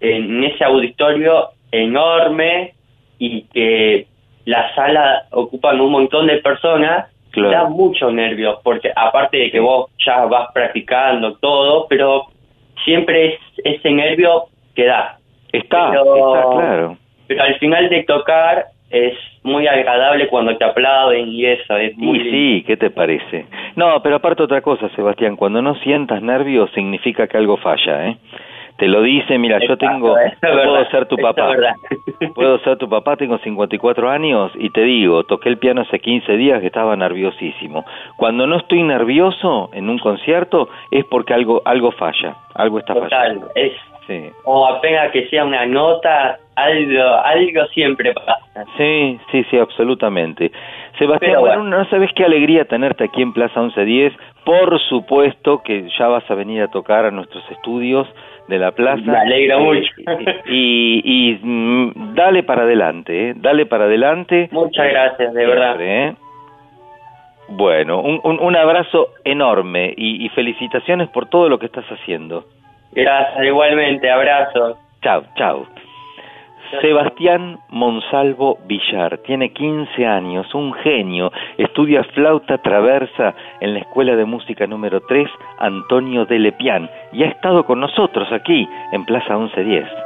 [0.00, 2.74] en ese auditorio enorme
[3.18, 4.06] y que
[4.44, 7.50] la sala ocupan un montón de personas, Claro.
[7.50, 12.22] da mucho nervios, porque aparte de que vos ya vas practicando todo, pero
[12.82, 14.44] siempre es ese nervio
[14.74, 15.18] que da.
[15.52, 16.96] Está, Pero- está claro.
[17.26, 22.18] Pero al final de tocar es muy agradable cuando te aplauden y eso, es muy
[22.18, 23.46] Y sí, ¿qué te parece?
[23.74, 28.16] No, pero aparte otra cosa, Sebastián, cuando no sientas nervios significa que algo falla, ¿eh?
[28.76, 31.56] Te lo dice, mira, yo tengo, es puedo verdad, ser tu papá,
[32.34, 36.36] puedo ser tu papá, tengo 54 años y te digo, toqué el piano hace 15
[36.36, 37.86] días que estaba nerviosísimo.
[38.18, 43.08] Cuando no estoy nervioso en un concierto es porque algo algo falla, algo está Total,
[43.08, 43.46] fallando.
[43.54, 43.72] es
[44.06, 44.30] Sí.
[44.44, 48.38] o apenas que sea una nota, algo, algo siempre pasa.
[48.76, 50.52] Sí, sí, sí, absolutamente.
[50.98, 51.78] Sebastián, Pero bueno, bueno.
[51.78, 54.12] no sabes qué alegría tenerte aquí en Plaza 1110.
[54.44, 58.06] Por supuesto que ya vas a venir a tocar a nuestros estudios
[58.46, 59.02] de la plaza.
[59.02, 59.90] Me alegra Eh, mucho.
[60.46, 63.34] Y, y, mm, dale para adelante, ¿eh?
[63.36, 64.48] Dale para adelante.
[64.52, 65.76] Muchas Eh, gracias, de verdad.
[65.80, 66.14] ¿eh?
[67.48, 72.44] Bueno, un, un, un abrazo enorme y, y felicitaciones por todo lo que estás haciendo.
[72.96, 74.78] Gracias, igualmente, abrazo.
[75.02, 75.66] Chao, chao.
[76.80, 84.24] Sebastián Monsalvo Villar, tiene 15 años, un genio, estudia flauta traversa en la Escuela de
[84.24, 85.28] Música número 3
[85.58, 90.05] Antonio de Lepián y ha estado con nosotros aquí en Plaza 1110.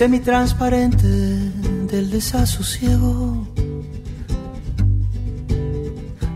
[0.00, 1.06] Semitransparente
[1.92, 3.46] del desasosiego.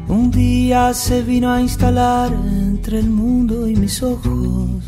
[0.06, 4.84] Un día se vino a instalar entre el mundo y mis ojos.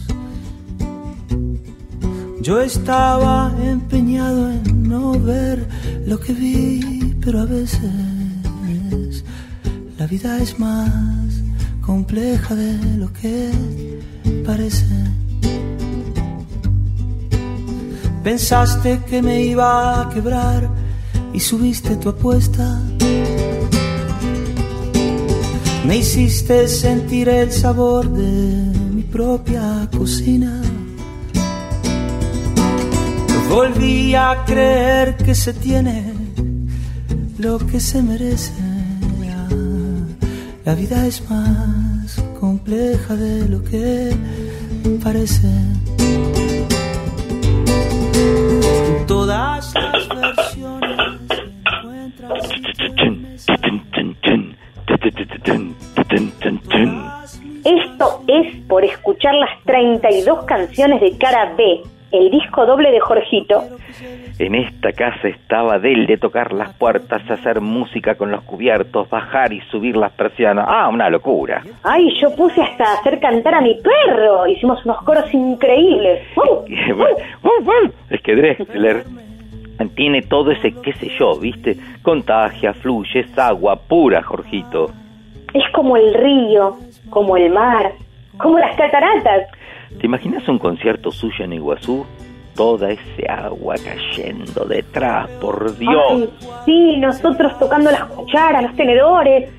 [2.42, 5.66] Yo estaba empeñado en no ver
[6.04, 9.24] lo que vi, pero a veces
[9.98, 11.30] la vida es más
[11.80, 13.50] compleja de lo que
[14.44, 14.95] parece.
[18.26, 20.68] Pensaste que me iba a quebrar
[21.32, 22.82] y subiste tu apuesta.
[25.86, 30.60] Me hiciste sentir el sabor de mi propia cocina.
[33.48, 36.12] Volví a creer que se tiene
[37.38, 38.60] lo que se merece.
[40.64, 44.16] La vida es más compleja de lo que
[45.00, 45.75] parece.
[49.06, 50.96] Todas las versiones
[57.64, 63.64] Esto es por escuchar las 32 canciones de Cara B, el disco doble de Jorgito.
[64.38, 69.08] En esta casa estaba de él de tocar las puertas, hacer música con los cubiertos,
[69.08, 70.66] bajar y subir las persianas.
[70.68, 71.62] Ah, una locura.
[71.82, 74.46] Ay, yo puse hasta hacer cantar a mi perro.
[74.46, 76.22] Hicimos unos coros increíbles.
[76.36, 76.64] ¡Uh!
[78.26, 79.04] Que Drexler
[79.94, 81.76] tiene todo ese qué sé yo, ¿viste?
[82.02, 84.90] Contagia, fluye, es agua pura, Jorgito.
[85.54, 86.76] Es como el río,
[87.08, 87.92] como el mar,
[88.36, 89.46] como las cataratas.
[90.00, 92.04] ¿Te imaginas un concierto suyo en Iguazú?
[92.56, 96.04] Toda ese agua cayendo detrás, por Dios.
[96.10, 96.28] Ay,
[96.64, 99.52] sí, nosotros tocando las cucharas, los tenedores.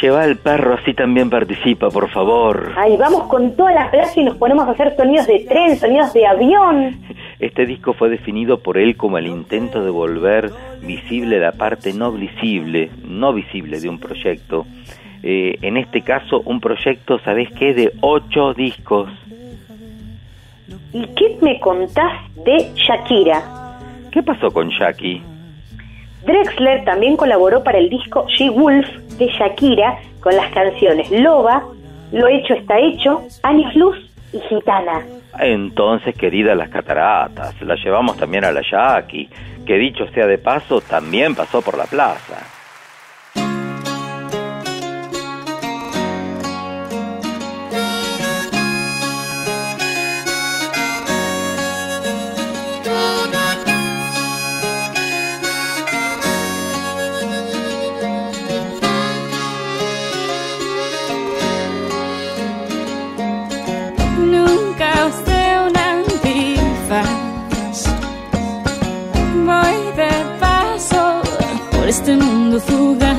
[0.00, 2.72] Lleva al perro, así también participa, por favor.
[2.76, 6.12] Ay, vamos con toda la playa y nos ponemos a hacer sonidos de tren, sonidos
[6.12, 6.98] de avión.
[7.38, 10.50] Este disco fue definido por él como el intento de volver
[10.82, 14.66] visible la parte no visible, no visible de un proyecto.
[15.22, 17.72] Eh, en este caso, un proyecto, ¿sabes qué?
[17.72, 19.10] De ocho discos.
[20.92, 22.12] ¿Y qué me contás
[22.44, 23.78] de Shakira?
[24.10, 25.33] ¿Qué pasó con Shaki?
[26.24, 28.88] Drexler también colaboró para el disco She Wolf
[29.18, 31.62] de Shakira con las canciones Loba,
[32.12, 33.74] Lo hecho está hecho, Años
[34.32, 35.04] y Gitana.
[35.38, 39.28] Entonces, querida, las cataratas, la llevamos también a la Shaki,
[39.66, 42.63] que dicho sea de paso, también pasó por la plaza.
[71.94, 73.16] Este mundo fugaz.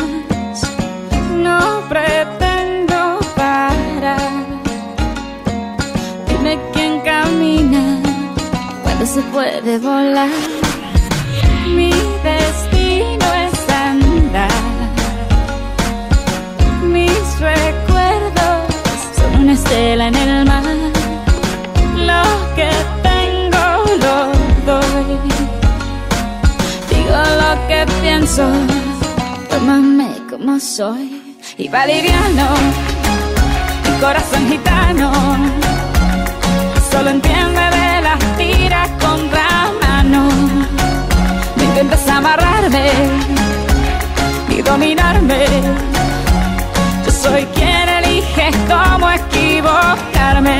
[1.48, 2.98] No pretendo
[3.36, 4.34] parar.
[6.28, 7.84] Dime quién camina
[8.84, 10.30] cuando se puede volar.
[11.78, 11.92] Mi
[12.30, 13.58] destino es
[13.88, 14.62] andar.
[16.96, 18.60] Mis recuerdos
[19.18, 20.45] son una estela en el
[27.68, 28.44] que pienso,
[29.50, 31.36] tómame como soy.
[31.58, 32.48] Y va liviano,
[33.84, 35.12] mi corazón gitano.
[36.92, 39.48] Solo entiende de las tiras contra
[39.82, 40.30] mano.
[41.56, 42.92] No intentes amarrarme
[44.50, 45.46] y dominarme.
[47.06, 50.60] Yo soy quien elige cómo equivocarme.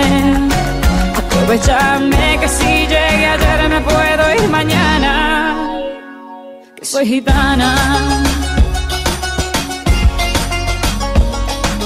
[1.18, 5.45] Aprovechame que si llegué ayer me puedo ir mañana.
[6.96, 7.76] Que soy gitana.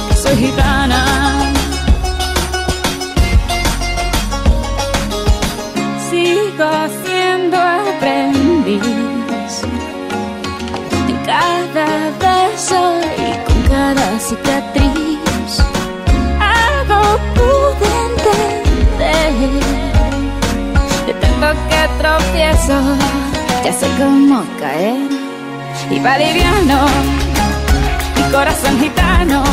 [0.08, 1.52] Que soy gitana.
[6.12, 6.70] Sigo
[7.04, 8.84] siendo aprendiz
[11.08, 11.88] en cada
[12.20, 12.80] verso
[13.18, 15.64] y con cada cicatriz.
[16.40, 18.64] Algo pude entender
[22.34, 22.80] beso,
[23.64, 25.10] ya sé cómo caer.
[25.90, 26.86] Y va liviano,
[28.16, 29.44] mi corazón gitano,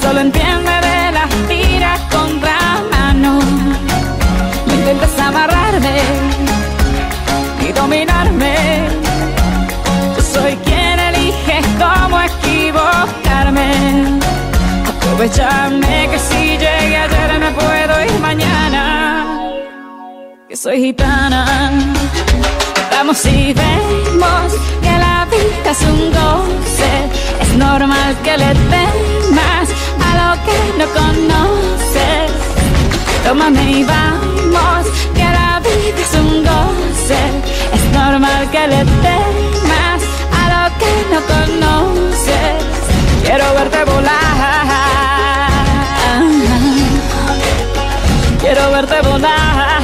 [0.00, 2.58] solo entiende de las tiras contra
[2.90, 3.40] mano.
[4.66, 6.00] No intentes amarrarme
[7.66, 8.54] y dominarme.
[10.16, 13.70] Yo soy quien elige cómo equivocarme.
[14.88, 19.47] Aprovechame que si llegué ayer me puedo ir mañana.
[20.48, 21.70] Que soy gitana.
[22.90, 26.92] Vamos y vemos que la vida es un goce.
[27.42, 29.68] Es normal que le temas
[30.06, 32.30] a lo que no conoces.
[33.24, 37.20] Tómame y vamos, que la vida es un goce.
[37.74, 40.00] Es normal que le temas
[40.32, 42.58] a lo que no conoces.
[43.22, 44.28] Quiero verte volar.
[48.40, 49.77] Quiero verte volar.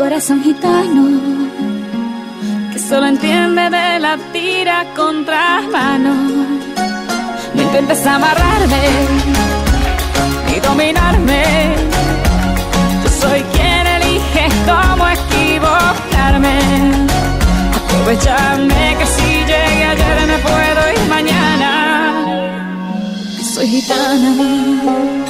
[0.00, 1.20] Corazón gitano,
[2.72, 6.14] que solo entiende de la tira contra mano.
[7.54, 8.82] No intentes amarrarme
[10.46, 11.42] ni dominarme.
[13.02, 16.56] Yo soy quien elige cómo equivocarme.
[17.78, 21.70] Aprovechame que si llegué ayer me puedo ir mañana.
[23.52, 25.29] Soy gitana.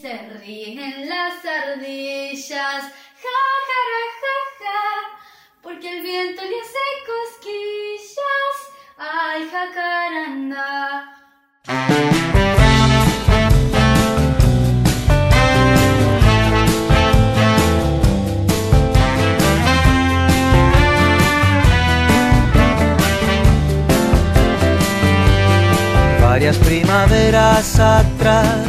[26.41, 28.65] Varias primaveras atrás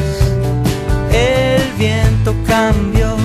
[1.10, 3.16] el viento cambió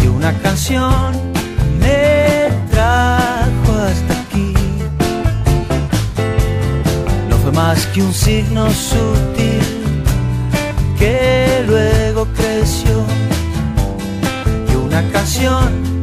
[0.00, 1.12] y una canción
[1.80, 4.54] me trajo hasta aquí.
[7.28, 9.82] No fue más que un signo sutil
[10.96, 13.04] que luego creció
[14.72, 15.93] y una canción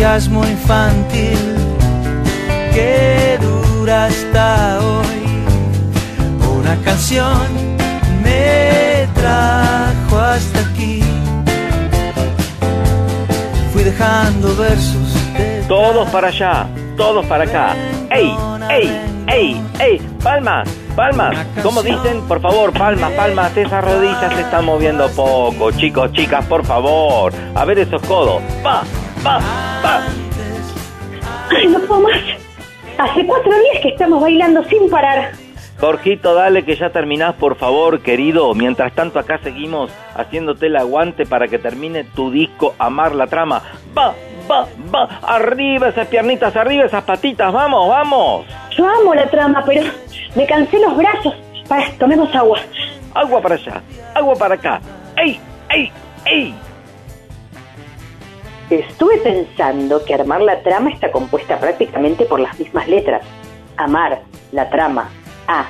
[0.00, 1.38] entusiasmo infantil
[2.72, 5.44] que dura hasta hoy.
[6.58, 7.36] Una canción
[8.22, 11.02] me trajo hasta aquí.
[13.72, 16.66] Fui dejando versos de Todos para allá,
[16.96, 17.76] todos para acá.
[18.10, 18.34] ¡Ey,
[18.70, 20.00] ey, ey, ey!
[20.22, 20.66] ¡Palmas,
[20.96, 21.46] palmas!
[21.62, 23.54] Como dicen, por favor, palmas, palmas.
[23.54, 25.70] Esas rodillas se están moviendo poco.
[25.72, 27.34] Chicos, chicas, por favor.
[27.54, 28.42] A ver esos codos.
[28.62, 28.82] ¡Pa,
[29.22, 32.18] pa, Ay, no puedo más.
[32.98, 35.32] Hace cuatro días que estamos bailando sin parar.
[35.78, 38.52] Jorgito, dale que ya terminás, por favor, querido.
[38.54, 43.62] Mientras tanto, acá seguimos haciéndote el aguante para que termine tu disco Amar la Trama.
[43.96, 44.14] ¡Va,
[44.50, 45.04] va, va!
[45.22, 47.50] ¡Arriba esas piernitas, arriba esas patitas!
[47.50, 48.44] ¡Vamos, vamos!
[48.76, 49.82] Yo amo la trama, pero
[50.34, 51.34] me cansé los brazos.
[51.66, 52.58] Para, tomemos agua.
[53.14, 53.82] Agua para allá,
[54.14, 54.80] agua para acá.
[55.16, 55.40] ¡Ey,
[55.70, 55.90] ey,
[56.26, 56.54] ey!
[58.70, 63.22] Estuve pensando que armar la trama está compuesta prácticamente por las mismas letras.
[63.76, 64.20] Amar,
[64.52, 65.08] la trama,
[65.48, 65.66] A,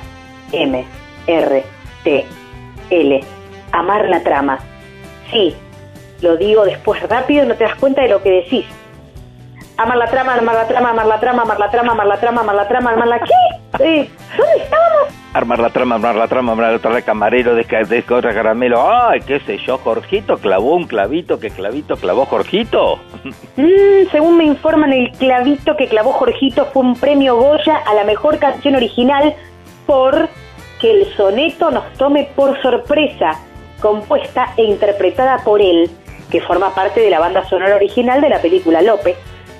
[0.51, 0.85] M,
[1.25, 1.63] R,
[2.03, 2.25] T,
[2.91, 3.23] L.
[3.71, 4.59] Amar la trama.
[5.31, 5.55] Sí,
[6.21, 8.65] lo digo después rápido no te das cuenta de lo que decís.
[9.77, 12.41] Amar la trama, amar la trama, amar la trama, amar la trama, amar la trama,
[12.41, 13.19] amar la trama, amar la...
[13.19, 13.33] ¿Qué?
[13.79, 15.20] Eh, ¿Dónde estábamos?
[15.33, 18.91] Armar la trama, armar la trama, armar la trama, camarero, descorra caramelo.
[18.91, 19.77] ¡Ay, qué sé yo!
[19.77, 22.99] Jorgito clavó un clavito, ¿qué clavito clavó Jorgito?
[23.57, 28.05] Mm, según me informan, el clavito que clavó Jorgito fue un premio Goya a la
[28.05, 29.35] mejor canción original
[29.85, 30.29] por
[30.79, 33.39] Que el soneto nos tome por sorpresa,
[33.81, 35.91] compuesta e interpretada por él,
[36.31, 39.17] que forma parte de la banda sonora original de la película López.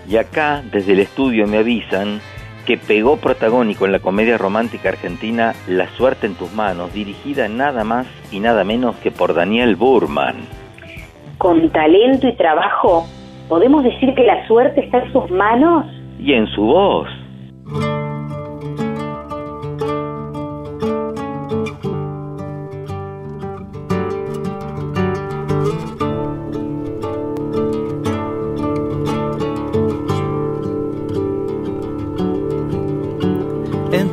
[0.08, 2.22] Y acá, desde el estudio, me avisan
[2.66, 7.84] que pegó protagónico en la comedia romántica argentina La suerte en tus manos, dirigida nada
[7.84, 10.36] más y nada menos que por Daniel Burman.
[11.38, 13.08] Con talento y trabajo,
[13.50, 15.86] ¿podemos decir que la suerte está en sus manos?
[16.20, 17.10] Y en su voz.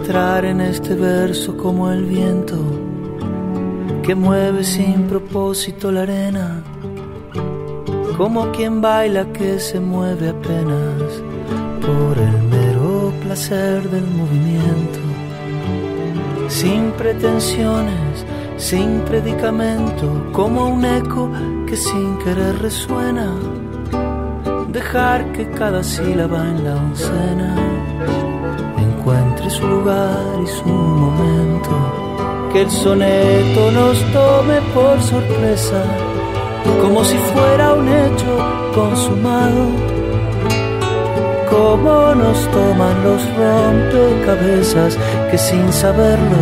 [0.09, 2.57] Entrar en este verso como el viento
[4.03, 6.63] que mueve sin propósito la arena,
[8.17, 11.03] como quien baila que se mueve apenas
[11.83, 14.99] por el mero placer del movimiento,
[16.49, 18.25] sin pretensiones,
[18.57, 21.31] sin predicamento, como un eco
[21.67, 23.31] que sin querer resuena,
[24.73, 27.68] dejar que cada sílaba en la oncena
[29.39, 31.71] encuentre su lugar y su momento,
[32.53, 35.83] que el soneto nos tome por sorpresa,
[36.81, 39.67] como si fuera un hecho consumado,
[41.51, 44.97] como nos toman los rompecabezas
[45.31, 46.39] que sin saberlo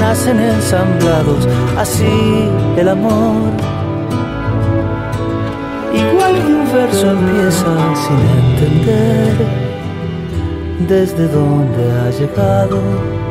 [0.00, 1.46] nacen ensamblados,
[1.78, 3.52] así el amor.
[5.94, 9.63] Igual que un verso empieza sin entender
[10.80, 13.23] desde dónde ha llegado.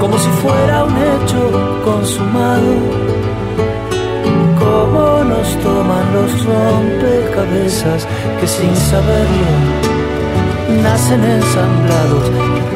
[0.00, 2.74] Como si fuera un hecho consumado,
[4.58, 8.08] como nos toman los rompecabezas
[8.40, 9.52] que sin saberlo
[10.82, 12.30] nacen ensamblados,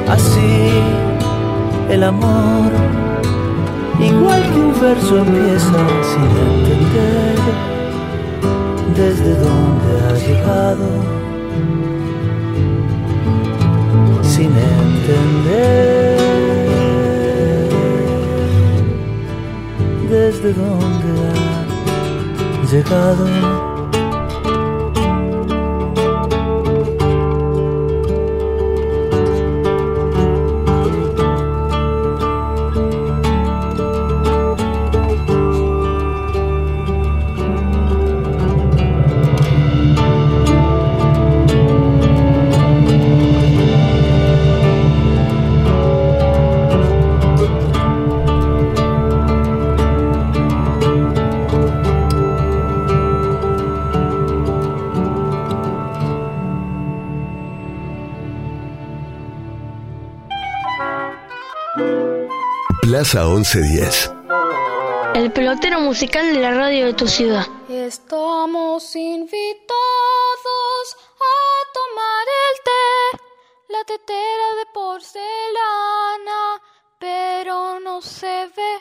[0.09, 0.71] así
[1.89, 2.71] el amor,
[3.99, 5.81] igual que un verso empieza
[6.11, 7.37] sin entender
[8.95, 11.20] desde dónde ha llegado.
[15.41, 16.19] Entender
[20.09, 23.70] desde dónde ha llegado.
[63.01, 64.13] Plaza 1110.
[65.15, 67.47] El pelotero musical de la radio de tu ciudad.
[67.71, 69.47] Estamos invitados
[71.17, 71.35] a
[71.73, 73.23] tomar el té,
[73.71, 76.61] la tetera de porcelana,
[76.99, 78.79] pero no se ve.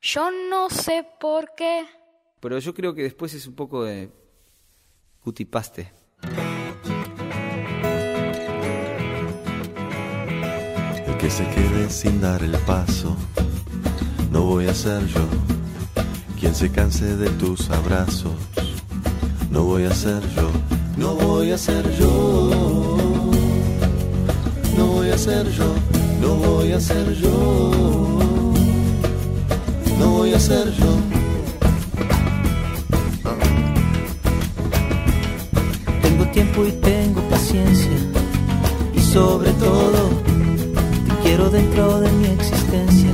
[0.00, 1.86] Yo no sé por qué.
[2.38, 4.12] Pero yo creo que después es un poco de
[5.24, 5.92] cutipaste.
[11.28, 13.14] Que se quede sin dar el paso,
[14.32, 15.20] no voy a ser yo.
[16.40, 18.32] Quien se canse de tus abrazos,
[19.50, 20.48] no voy a ser yo.
[20.96, 22.96] No voy a ser yo.
[24.74, 25.66] No voy a ser yo.
[26.22, 27.72] No voy a ser yo.
[29.98, 30.92] No voy a ser yo.
[36.00, 37.98] Tengo tiempo y tengo paciencia
[38.94, 40.27] y sobre todo
[41.28, 43.10] quiero dentro de mi existencia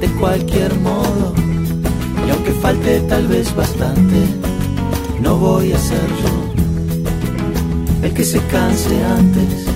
[0.00, 1.32] de cualquier modo
[2.26, 4.16] y aunque falte tal vez bastante
[5.20, 6.32] no voy a ser yo
[8.02, 9.66] el que se canse antes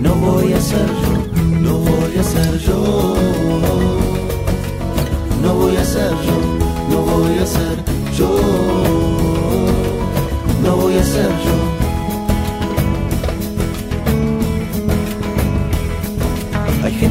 [0.00, 1.22] no voy a ser yo
[1.68, 3.14] No voy a ser yo.
[5.42, 6.36] No voy a ser yo.
[6.90, 7.76] No voy a ser
[8.18, 8.30] yo.
[10.64, 11.81] No voy a ser yo.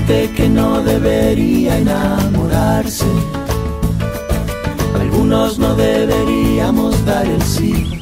[0.01, 3.05] Gente que no debería enamorarse.
[4.99, 8.01] Algunos no deberíamos dar el sí.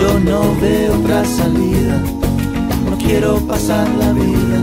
[0.00, 1.96] Yo no veo otra salida,
[2.88, 4.58] no quiero pasar la vida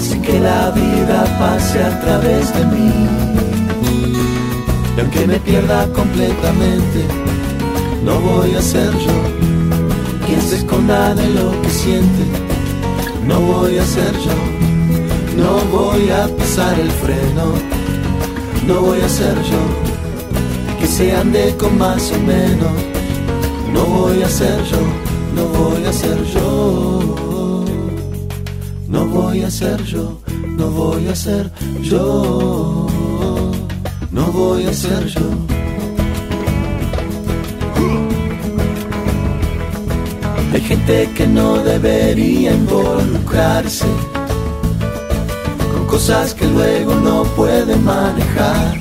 [0.00, 2.92] sin que la vida pase a través de mí.
[4.96, 7.00] Y aunque me pierda completamente,
[8.04, 9.18] no voy a ser yo
[10.26, 12.24] quien se esconda de lo que siente.
[13.26, 14.61] No voy a ser yo,
[15.36, 17.46] no voy a pisar el freno,
[18.66, 19.92] no voy a ser yo
[20.82, 22.72] que se ande con más o menos.
[23.72, 24.82] No voy a ser yo,
[25.36, 27.64] no voy a ser yo.
[28.88, 30.20] No voy a ser yo,
[30.58, 31.50] no voy a ser
[31.80, 32.86] yo.
[34.10, 35.28] No voy a ser yo.
[40.52, 43.86] Hay gente que no debería involucrarse
[45.92, 48.80] cosas que luego no puede manejar.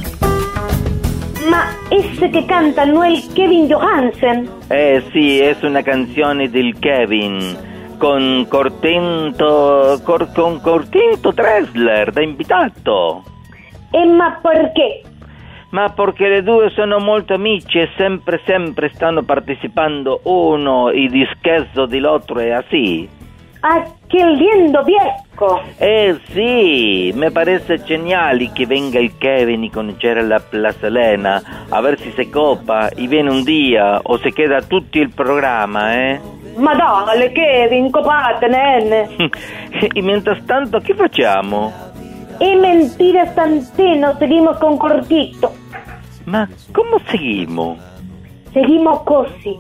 [1.50, 4.50] Ma ese que canta no il Kevin Johansen.
[4.70, 13.24] Eh sì, è una canzone del Kevin con Cortento, cor- con Cortento Tressler da invitato.
[13.92, 15.02] E ma perché?
[15.72, 21.86] Ma perché le due sono molto amici e sempre sempre stanno partecipando uno i dischesso
[21.86, 23.20] dell'altro e así.
[23.64, 25.62] Ah, che lindo viejo.
[25.78, 31.80] Eh sì, me parece geniale che venga il Kevin y conoscere la Plaza Elena, a
[31.80, 36.20] ver si se copa y viene un día o se queda tutto il programma, eh?
[36.56, 39.08] Ma dale, Kevin, copate, nene.
[39.94, 41.72] y mientras tanto, ¿qué facciamo?
[42.40, 45.54] E mentira Santeno, seguimos con Cortito.
[46.26, 47.78] Ma come seguimos?
[48.52, 49.56] Seguimos così.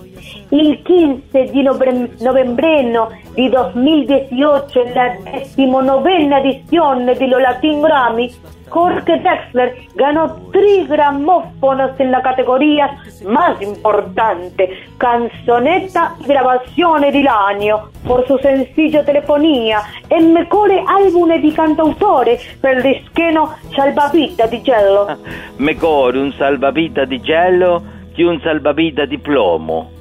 [0.49, 8.33] Il 15 di novem- novembreno di 2018, en la decimonovena edizione di Los Latin Grammy,
[8.71, 17.89] Jorge Drexler ganó tres gramófonos en la categoría más importante, canzonetta y grabazione del año,
[18.07, 25.17] por su sencillo Telefonía, el mejor álbum di cantautore per il discheno Salvavita di Jello.
[25.57, 27.83] Mejor un salvavita di gelo
[28.13, 30.00] che un salvavita di plomo.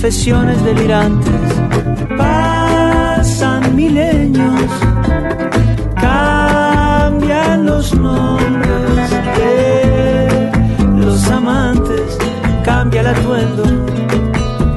[0.00, 1.28] confesiones delirantes.
[2.16, 4.70] Pasan milenios
[6.00, 10.50] cambian los nombres de
[10.94, 12.16] los amantes,
[12.64, 13.64] cambia el atuendo,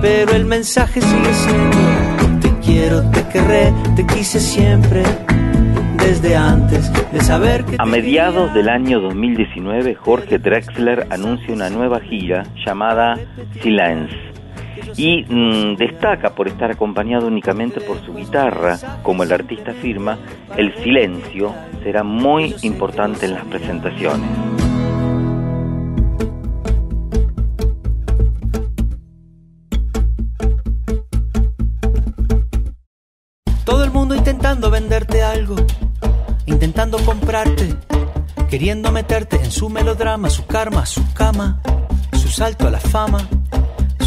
[0.01, 5.03] pero el mensaje sigue siendo quiero, te querré, te quise siempre.
[5.97, 7.75] Desde antes de saber que...
[7.77, 13.19] A mediados del año 2019, Jorge Drexler anuncia una nueva gira llamada
[13.61, 14.30] Silence
[15.01, 18.77] y mm, destaca por estar acompañado únicamente por su guitarra.
[19.01, 20.19] Como el artista afirma,
[20.55, 24.29] el silencio será muy importante en las presentaciones.
[33.65, 35.55] Todo el mundo intentando venderte algo,
[36.45, 37.73] intentando comprarte,
[38.51, 41.59] queriendo meterte en su melodrama, su karma, su cama,
[42.13, 43.27] su salto a la fama,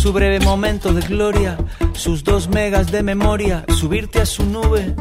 [0.05, 1.57] su breve momento de gloria,
[1.95, 4.95] sus dos megas de memoria, subirte a su nube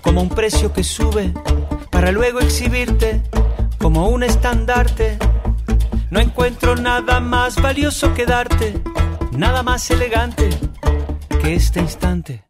[0.00, 1.34] como un precio que sube,
[1.90, 3.20] para luego exhibirte
[3.78, 5.18] como un estandarte.
[6.08, 8.80] No encuentro nada más valioso que darte,
[9.32, 10.48] nada más elegante
[11.42, 12.44] que este instante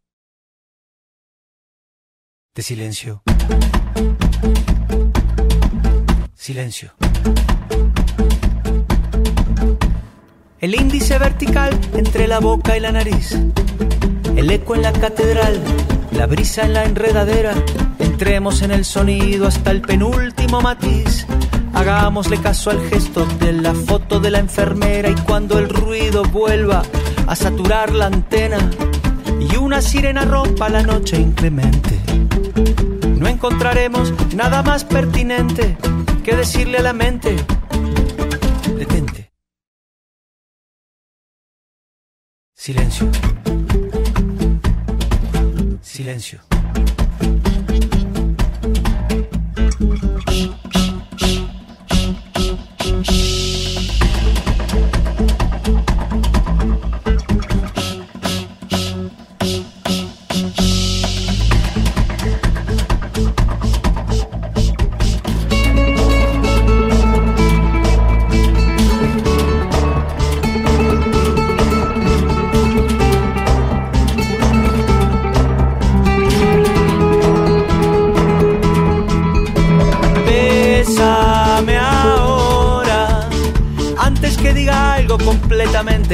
[2.55, 3.23] de silencio.
[6.35, 6.93] Silencio.
[10.65, 13.39] El índice vertical entre la boca y la nariz.
[14.35, 15.63] El eco en la catedral,
[16.13, 17.53] la brisa en la enredadera.
[17.99, 21.27] Entremos en el sonido hasta el penúltimo matiz.
[21.75, 26.81] Hagámosle caso al gesto de la foto de la enfermera y cuando el ruido vuelva
[27.27, 28.57] a saturar la antena
[29.39, 32.01] y una sirena rompa la noche inclemente
[33.05, 35.77] no encontraremos nada más pertinente
[36.23, 37.37] que decirle a la mente,
[42.65, 43.11] Silencio.
[45.83, 46.41] Silencio.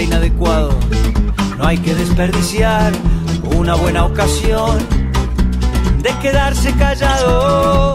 [0.03, 0.71] Inadecuado.
[1.59, 2.93] No hay que desperdiciar
[3.57, 4.79] una buena ocasión
[6.03, 7.95] de quedarse callado.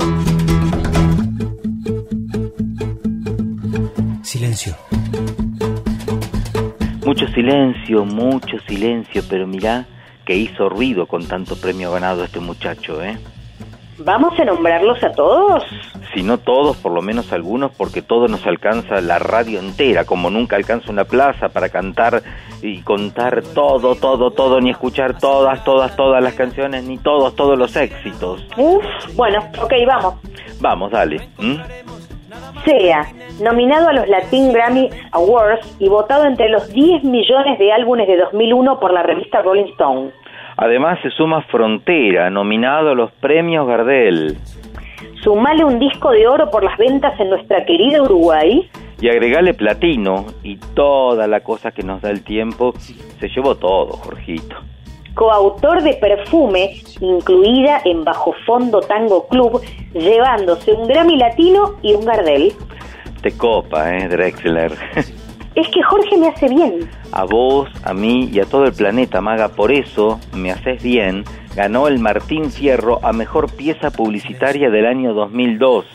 [4.22, 4.76] Silencio.
[7.06, 9.86] Mucho silencio, mucho silencio, pero mirá
[10.26, 13.18] que hizo ruido con tanto premio ganado este muchacho, ¿eh?
[14.00, 15.64] ¿Vamos a nombrarlos a todos?
[16.16, 20.30] Si no todos, por lo menos algunos, porque todo nos alcanza la radio entera, como
[20.30, 22.22] nunca alcanza una plaza para cantar
[22.62, 27.60] y contar todo, todo, todo, ni escuchar todas, todas, todas las canciones, ni todos, todos
[27.60, 28.48] los éxitos.
[28.56, 28.86] Uf,
[29.18, 30.14] bueno, ok, vamos.
[30.62, 31.18] Vamos, dale.
[31.38, 31.62] ¿m?
[32.64, 33.06] Sea
[33.42, 38.16] nominado a los Latin Grammy Awards y votado entre los 10 millones de álbumes de
[38.16, 40.12] 2001 por la revista Rolling Stone.
[40.56, 44.38] Además se suma Frontera, nominado a los premios Gardel.
[45.26, 48.70] Sumale un disco de oro por las ventas en nuestra querida Uruguay.
[49.02, 52.76] Y agregale platino y toda la cosa que nos da el tiempo.
[53.20, 54.56] Se llevó todo, Jorgito.
[55.16, 59.62] Coautor de Perfume, incluida en Bajo Fondo Tango Club,
[59.94, 62.54] llevándose un Grammy Latino y un Gardel.
[63.24, 64.74] Te copa, ¿eh, Drexler?
[65.56, 66.90] Es que Jorge me hace bien.
[67.12, 69.50] a vos, a mí y a todo el planeta, Maga.
[69.50, 71.24] Por eso, Me Haces Bien
[71.56, 75.86] ganó el Martín Fierro a Mejor Pieza Publicitaria del año 2002.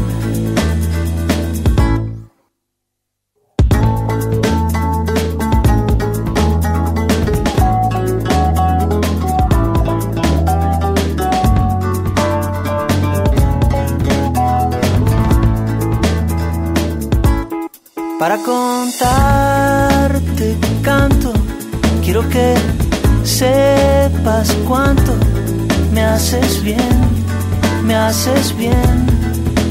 [28.11, 29.05] Haces bien,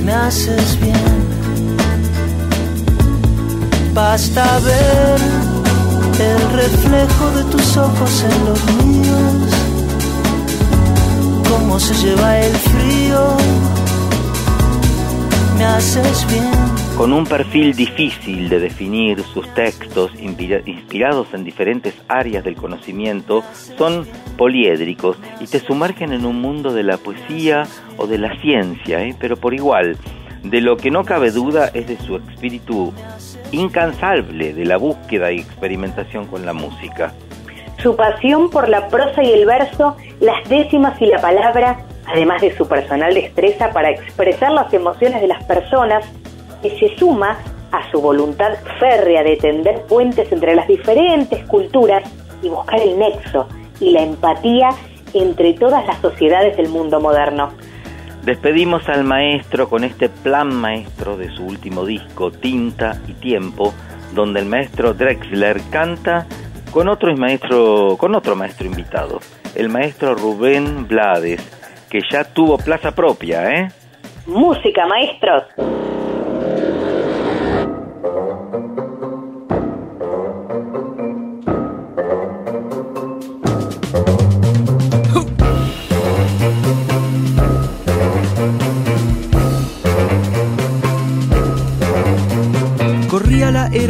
[0.02, 0.94] me haces bien.
[3.92, 5.20] Basta ver
[6.18, 9.52] el reflejo de tus ojos en los míos,
[11.50, 13.36] cómo se lleva el frío,
[15.58, 16.50] me haces bien.
[16.96, 23.42] Con un perfil difícil de definir, sus textos, inspira- inspirados en diferentes áreas del conocimiento,
[23.76, 24.06] son
[24.40, 27.64] poliédricos y te sumergen en un mundo de la poesía
[27.98, 29.14] o de la ciencia, ¿eh?
[29.20, 29.98] pero por igual.
[30.42, 32.90] De lo que no cabe duda es de su espíritu
[33.52, 37.12] incansable de la búsqueda y experimentación con la música.
[37.82, 42.56] Su pasión por la prosa y el verso, las décimas y la palabra, además de
[42.56, 46.10] su personal destreza para expresar las emociones de las personas,
[46.62, 47.36] que se suma
[47.72, 52.04] a su voluntad férrea de tender puentes entre las diferentes culturas
[52.42, 53.46] y buscar el nexo
[53.80, 54.70] y la empatía
[55.14, 57.50] entre todas las sociedades del mundo moderno.
[58.24, 63.72] Despedimos al maestro con este plan maestro de su último disco, Tinta y Tiempo,
[64.14, 66.26] donde el maestro Drexler canta
[66.70, 69.20] con otro maestro, con otro maestro invitado,
[69.54, 71.40] el maestro Rubén Blades,
[71.90, 73.68] que ya tuvo plaza propia, ¿eh?
[74.26, 75.44] Música, maestros.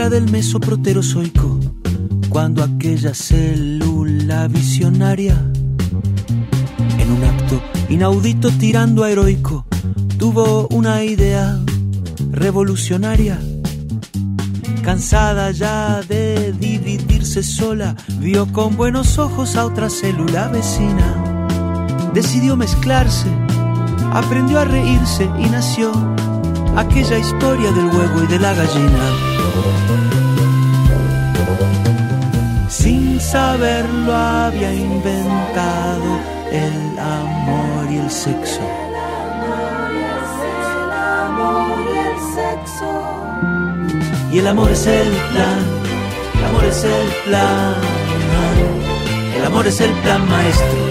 [0.09, 1.61] Del mesoproterozoico,
[2.31, 5.37] cuando aquella célula visionaria,
[6.99, 7.61] en un acto
[7.91, 9.67] inaudito tirando a heroico,
[10.17, 11.61] tuvo una idea
[12.31, 13.39] revolucionaria.
[14.83, 21.51] Cansada ya de dividirse sola, vio con buenos ojos a otra célula vecina.
[22.15, 23.29] Decidió mezclarse,
[24.13, 25.93] aprendió a reírse y nació
[26.77, 29.05] aquella historia del huevo y de la gallina.
[32.69, 36.21] Sin saberlo había inventado
[36.51, 38.61] el amor y el sexo.
[44.33, 45.59] Y el amor es el plan,
[46.39, 47.75] el amor es el plan,
[49.37, 50.91] el amor es el plan maestro.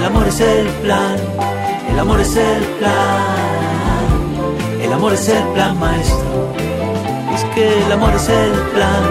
[0.00, 1.16] El amor es el plan,
[1.92, 3.20] el amor es el plan,
[4.82, 6.54] El amor es el plan maestro.
[7.34, 9.02] Es que el amor es el plan.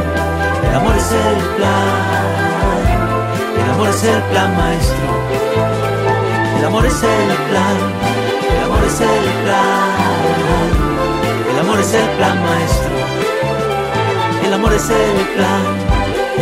[0.68, 2.40] El amor es el plan.
[3.64, 4.98] El amor es el plan maestro.
[6.58, 7.78] El amor es el plan.
[8.50, 10.10] El amor es el plan.
[11.52, 12.90] El amor es el plan maestro.
[14.44, 15.64] El amor es el plan.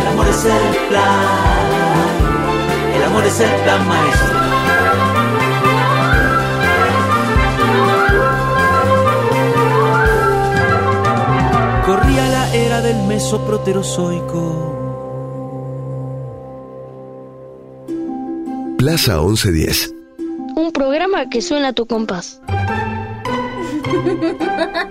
[0.00, 2.27] El amor es el plan.
[3.18, 4.38] El amor es el plan maestro.
[11.84, 14.76] Corría la era del mesoproterozoico.
[18.78, 19.94] Plaza 1110.
[20.54, 22.40] Un programa que suena a tu compás.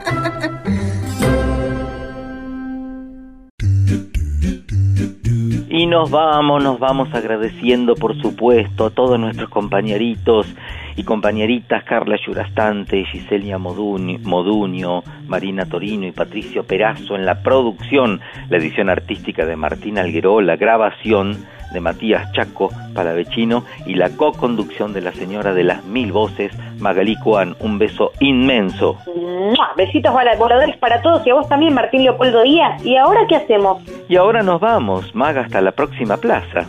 [6.07, 10.47] nos vamos, nos vamos agradeciendo, por supuesto, a todos nuestros compañeritos
[10.95, 18.55] y compañeritas, Carla Yurastante, Giselia Modunio, Marina Torino y Patricio Perazo en la producción, la
[18.55, 25.01] edición artística de Martín Algueró, la grabación de Matías Chaco Palavecino y la co-conducción de
[25.01, 27.55] la señora de las mil voces, Magalí Cuan.
[27.59, 28.97] Un beso inmenso.
[29.15, 29.69] ¡Mua!
[29.75, 32.83] Besitos voladores para todos y a vos también, Martín Leopoldo Díaz.
[32.85, 33.81] ¿Y ahora qué hacemos?
[34.07, 36.65] Y ahora nos vamos, Maga, hasta la próxima plaza.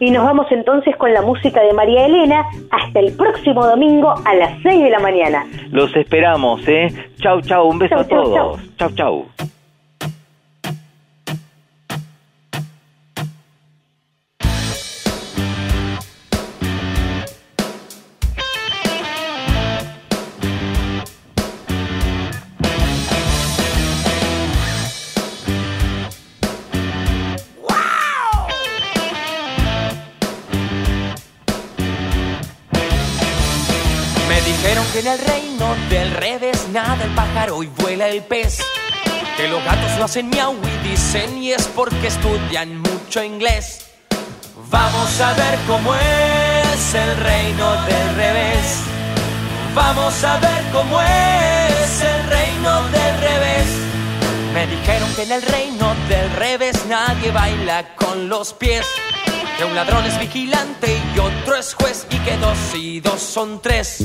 [0.00, 4.34] Y nos vamos entonces con la música de María Elena hasta el próximo domingo a
[4.34, 5.46] las 6 de la mañana.
[5.70, 6.88] Los esperamos, ¿eh?
[7.20, 8.76] Chau, chau, un beso Chau, a todos.
[8.76, 9.26] Chau, chau.
[38.08, 38.58] El pez.
[39.36, 43.86] Que los gatos no hacen miau y dicen y es porque estudian mucho inglés.
[44.70, 48.78] Vamos a ver cómo es el reino del revés.
[49.74, 53.66] Vamos a ver cómo es el reino del revés.
[54.52, 58.86] Me dijeron que en el reino del revés nadie baila con los pies.
[59.56, 63.60] Que un ladrón es vigilante y otro es juez y que dos y dos son
[63.62, 64.04] tres.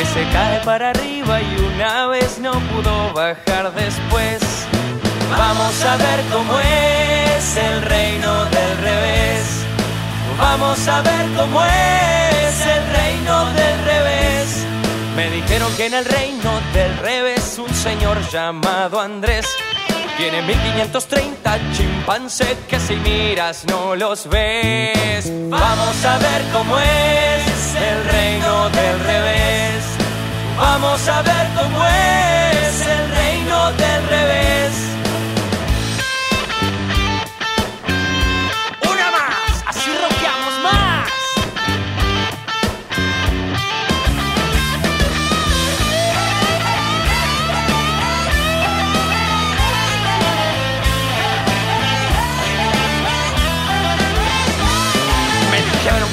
[0.00, 4.40] Que se cae para arriba y una vez no pudo bajar después.
[5.30, 9.66] Vamos a ver cómo es el reino del revés.
[10.38, 14.66] Vamos a ver cómo es el reino del revés.
[15.16, 19.46] Me dijeron que en el reino del revés un señor llamado Andrés
[20.20, 25.32] tiene 1530 chimpancés que si miras no los ves.
[25.48, 29.82] Vamos a ver cómo es el reino del revés.
[30.58, 34.59] Vamos a ver cómo es el reino del revés.